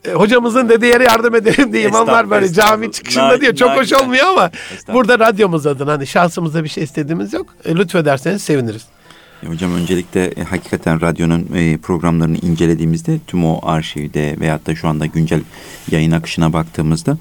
[0.05, 3.41] e, hocamızın dediği yere yardım edelim diye imamlar böyle cami çıkışında estağfurullah.
[3.41, 3.55] diyor.
[3.55, 4.51] Çok hoş olmuyor ama
[4.93, 7.47] burada radyomuz adına hani şahsımızda bir şey istediğimiz yok.
[7.65, 8.87] E, lütfederseniz seviniriz.
[9.43, 14.89] E, Hocam öncelikle e, hakikaten radyonun e, programlarını incelediğimizde tüm o arşivde veyahut da şu
[14.89, 15.41] anda güncel
[15.91, 17.19] yayın akışına baktığımızda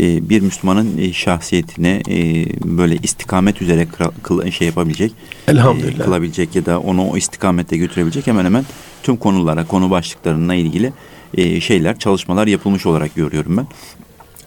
[0.00, 2.46] e, bir Müslümanın e, şahsiyetine e,
[2.78, 3.86] böyle istikamet üzere
[4.22, 5.12] kıl- şey yapabilecek,
[5.48, 6.00] Elhamdülillah.
[6.00, 8.64] e, kılabilecek ya da onu o istikamette götürebilecek hemen hemen
[9.02, 10.92] tüm konulara, konu başlıklarına ilgili
[11.34, 13.66] e, şeyler, çalışmalar yapılmış olarak görüyorum ben.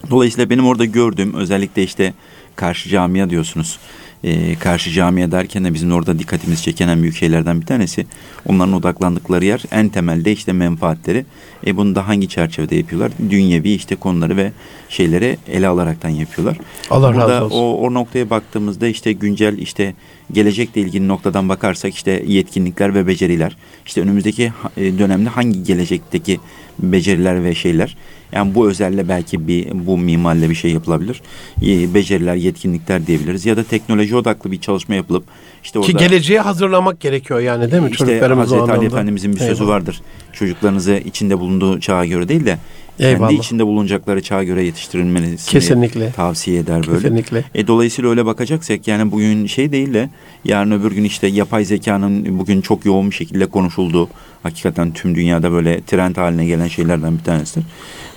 [0.09, 2.13] Dolayısıyla benim orada gördüğüm özellikle işte
[2.55, 3.79] karşı camia diyorsunuz.
[4.23, 8.05] Ee, karşı camia derken de bizim orada dikkatimizi çeken en büyük şeylerden bir tanesi.
[8.45, 11.25] Onların odaklandıkları yer en temelde işte menfaatleri.
[11.67, 13.11] E bunu da hangi çerçevede yapıyorlar?
[13.29, 14.51] Dünyevi işte konuları ve
[14.89, 16.57] şeyleri ele alaraktan yapıyorlar.
[16.89, 17.57] Allah Burada razı olsun.
[17.57, 19.93] O, o noktaya baktığımızda işte güncel işte
[20.31, 23.57] gelecekle ilgili noktadan bakarsak işte yetkinlikler ve beceriler.
[23.85, 26.39] İşte önümüzdeki e, dönemde hangi gelecekteki
[26.79, 27.97] beceriler ve şeyler.
[28.31, 31.21] Yani bu özelle belki bir bu mimarle bir şey yapılabilir.
[31.61, 35.23] E, beceriler, yetkinlikler diyebiliriz ya da teknoloji odaklı bir çalışma yapılıp
[35.63, 38.85] işte Ki geleceğe hazırlamak gerekiyor yani değil mi işte çocuklarımız Hazreti Ali?
[38.85, 39.67] Efendimizin bir sözü Eyvallah.
[39.67, 40.01] vardır.
[40.33, 42.57] Çocuklarınızı içinde bulunduğu çağa göre değil de
[42.99, 43.29] Eyvallah.
[43.29, 46.11] kendi içinde bulunacakları çağa göre yetiştirilmesini Kesinlikle.
[46.11, 46.99] tavsiye eder böyle.
[47.01, 47.43] Kesinlikle.
[47.55, 50.09] E, dolayısıyla öyle bakacaksak yani bugün şey değil de
[50.45, 54.09] yarın öbür gün işte yapay zekanın bugün çok yoğun bir şekilde konuşulduğu
[54.43, 57.63] hakikaten tüm dünyada böyle trend haline gelen şeylerden bir tanesidir.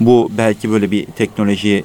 [0.00, 1.84] Bu belki böyle bir teknoloji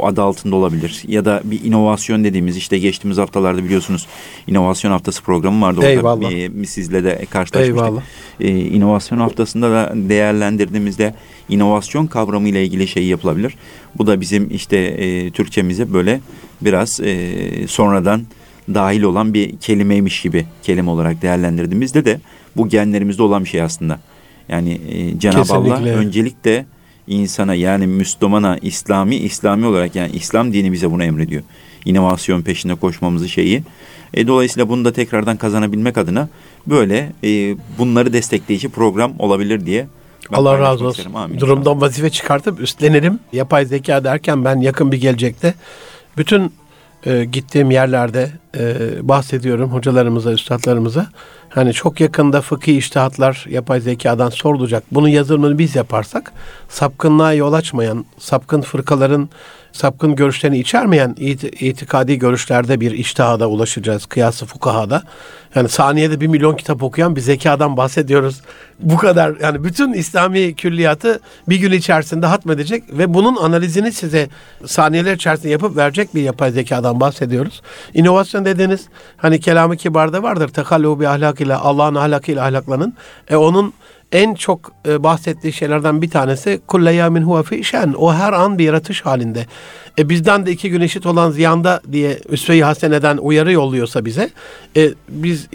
[0.00, 4.06] adı altında olabilir ya da bir inovasyon dediğimiz işte geçtiğimiz haftalarda biliyorsunuz
[4.46, 5.78] inovasyon haftası programı vardı.
[5.80, 6.30] Orada Eyvallah.
[6.30, 7.76] bir- sizle de karşılaşmıştık.
[7.84, 8.02] Eyvallah.
[8.40, 11.14] Ee, inovasyon haftasında da değerlendirdiğimizde
[11.50, 13.54] inovasyon kavramı ile ilgili şey yapılabilir.
[13.98, 16.20] Bu da bizim işte e, Türkçemize böyle
[16.60, 17.28] biraz e,
[17.68, 18.22] sonradan
[18.74, 22.20] dahil olan bir kelimeymiş gibi kelime olarak değerlendirdiğimizde de
[22.56, 24.00] bu genlerimizde olan bir şey aslında.
[24.48, 26.66] Yani e, Cenab-ı Allah öncelikle
[27.06, 31.42] insana yani Müslümana İslami İslami olarak yani İslam dini bize bunu emrediyor.
[31.84, 33.62] İnovasyon peşinde koşmamızı şeyi.
[34.14, 36.28] E, dolayısıyla bunu da tekrardan kazanabilmek adına
[36.66, 39.86] böyle e, bunları destekleyici program olabilir diye
[40.32, 41.14] ben Allah razı olsun.
[41.14, 41.40] Amin.
[41.40, 43.18] Durumdan vazife çıkartıp üstlenirim.
[43.32, 45.54] Yapay zeka derken ben yakın bir gelecekte
[46.16, 46.52] bütün
[47.06, 48.74] e, gittiğim yerlerde e,
[49.08, 51.06] bahsediyorum hocalarımıza, üstadlarımıza.
[51.48, 54.84] Hani çok yakında fıkhi iştihatlar yapay zekadan sorulacak.
[54.92, 56.32] Bunun yazılımını biz yaparsak
[56.68, 59.28] sapkınlığa yol açmayan, sapkın fırkaların
[59.72, 64.06] sapkın görüşlerini içermeyen it- itikadi görüşlerde bir iştihada ulaşacağız.
[64.06, 65.02] Kıyası fukahada.
[65.54, 68.40] Yani saniyede bir milyon kitap okuyan bir zekadan bahsediyoruz.
[68.80, 74.28] Bu kadar yani bütün İslami külliyatı bir gün içerisinde hatmedecek ve bunun analizini size
[74.66, 77.62] saniyeler içerisinde yapıp verecek bir yapay zekadan bahsediyoruz.
[77.94, 80.48] İnovasyon dediğiniz hani kelamı kibarda vardır.
[80.48, 82.94] Tekallu bi ahlakıyla Allah'ın ahlakıyla ahlaklanın.
[83.30, 83.72] E onun
[84.12, 87.94] en çok e, bahsettiği şeylerden bir tanesi kulle yamin huve fi şen.
[87.98, 89.46] O her an bir yaratış halinde.
[89.98, 94.30] E bizden de iki gün eşit olan ziyanda diye Üsve-i Hasene'den uyarı yolluyorsa bize
[94.76, 95.48] e, biz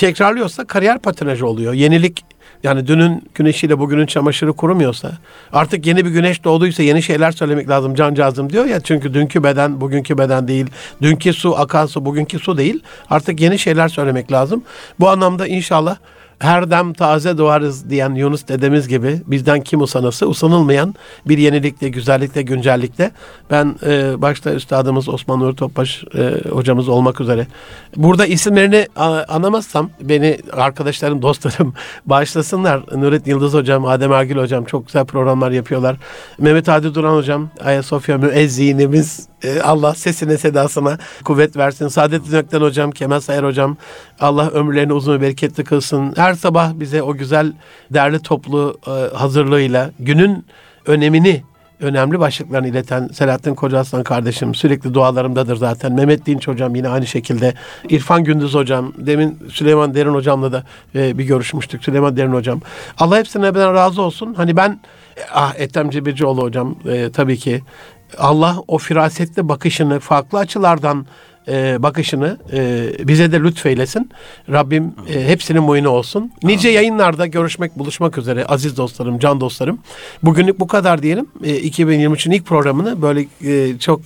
[0.00, 1.72] tekrarlıyorsa kariyer patinajı oluyor.
[1.72, 2.24] Yenilik
[2.62, 5.12] yani dünün güneşiyle bugünün çamaşırı kurumuyorsa
[5.52, 9.80] artık yeni bir güneş doğduysa yeni şeyler söylemek lazım cancağızım diyor ya çünkü dünkü beden
[9.80, 10.66] bugünkü beden değil.
[11.02, 12.82] Dünkü su akan su bugünkü su değil.
[13.10, 14.62] Artık yeni şeyler söylemek lazım.
[15.00, 15.96] Bu anlamda inşallah
[16.40, 20.94] her dem taze doğarız diyen Yunus dedemiz gibi bizden kim usanırsa usanılmayan
[21.26, 23.10] bir yenilikte, güzellikte, güncellikte
[23.50, 27.46] ben e, başta üstadımız Osman Nuri Topbaş e, hocamız olmak üzere
[27.96, 31.74] burada isimlerini a- anamazsam beni arkadaşlarım, dostlarım
[32.06, 32.80] bağışlasınlar.
[32.92, 35.96] Nurettin Yıldız hocam, Adem Ergül hocam çok güzel programlar yapıyorlar.
[36.38, 41.88] Mehmet Hadi Duran hocam, Ayasofya müezzinimiz e, Allah sesine sedasına kuvvet versin.
[41.88, 43.76] Saadettin Ökten hocam, Kemal Sayar hocam
[44.20, 46.12] Allah ömürlerini uzun ve bereketli kılsın.
[46.16, 47.52] Her sabah bize o güzel
[47.90, 50.46] derli toplu e, hazırlığıyla günün
[50.86, 51.42] önemini
[51.80, 55.92] önemli başlıklarını ileten Selahattin Kocaaslan kardeşim sürekli dualarımdadır zaten.
[55.92, 57.54] Mehmet Dinç hocam yine aynı şekilde.
[57.88, 58.92] İrfan Gündüz hocam.
[58.98, 60.64] Demin Süleyman Derin hocamla da
[60.94, 61.84] e, bir görüşmüştük.
[61.84, 62.60] Süleyman Derin hocam.
[62.98, 64.34] Allah hepsine benden razı olsun.
[64.34, 64.80] Hani ben
[65.34, 67.62] ah Ethem Cebircioğlu hocam e, tabii ki
[68.18, 71.06] Allah o firasetli bakışını farklı açılardan
[71.48, 74.10] e, bakışını e, bize de lütfeylesin.
[74.50, 76.32] Rabbim e, hepsinin boyunu olsun.
[76.42, 79.78] Nice yayınlarda görüşmek, buluşmak üzere aziz dostlarım, can dostlarım.
[80.22, 81.26] Bugünlük bu kadar diyelim.
[81.44, 84.00] E, 2023'ün ilk programını böyle e, çok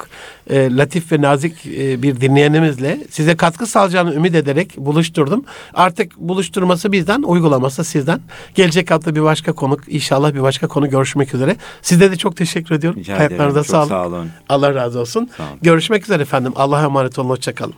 [0.51, 5.45] e, latif ve nazik e, bir dinleyenimizle size katkı sağlayacağını ümit ederek buluşturdum.
[5.75, 8.21] Artık buluşturması bizden, uygulaması sizden.
[8.55, 11.57] Gelecek hafta bir başka konuk, inşallah bir başka konu görüşmek üzere.
[11.83, 13.01] Size de çok teşekkür ediyorum.
[13.01, 13.29] Rica ederim.
[13.29, 13.89] Hayatlarınıza sağlık.
[13.89, 14.29] sağ olun.
[14.49, 15.31] Allah razı olsun.
[15.63, 16.53] Görüşmek üzere efendim.
[16.57, 17.29] Allah'a emanet olun.
[17.29, 17.75] Hoşçakalın.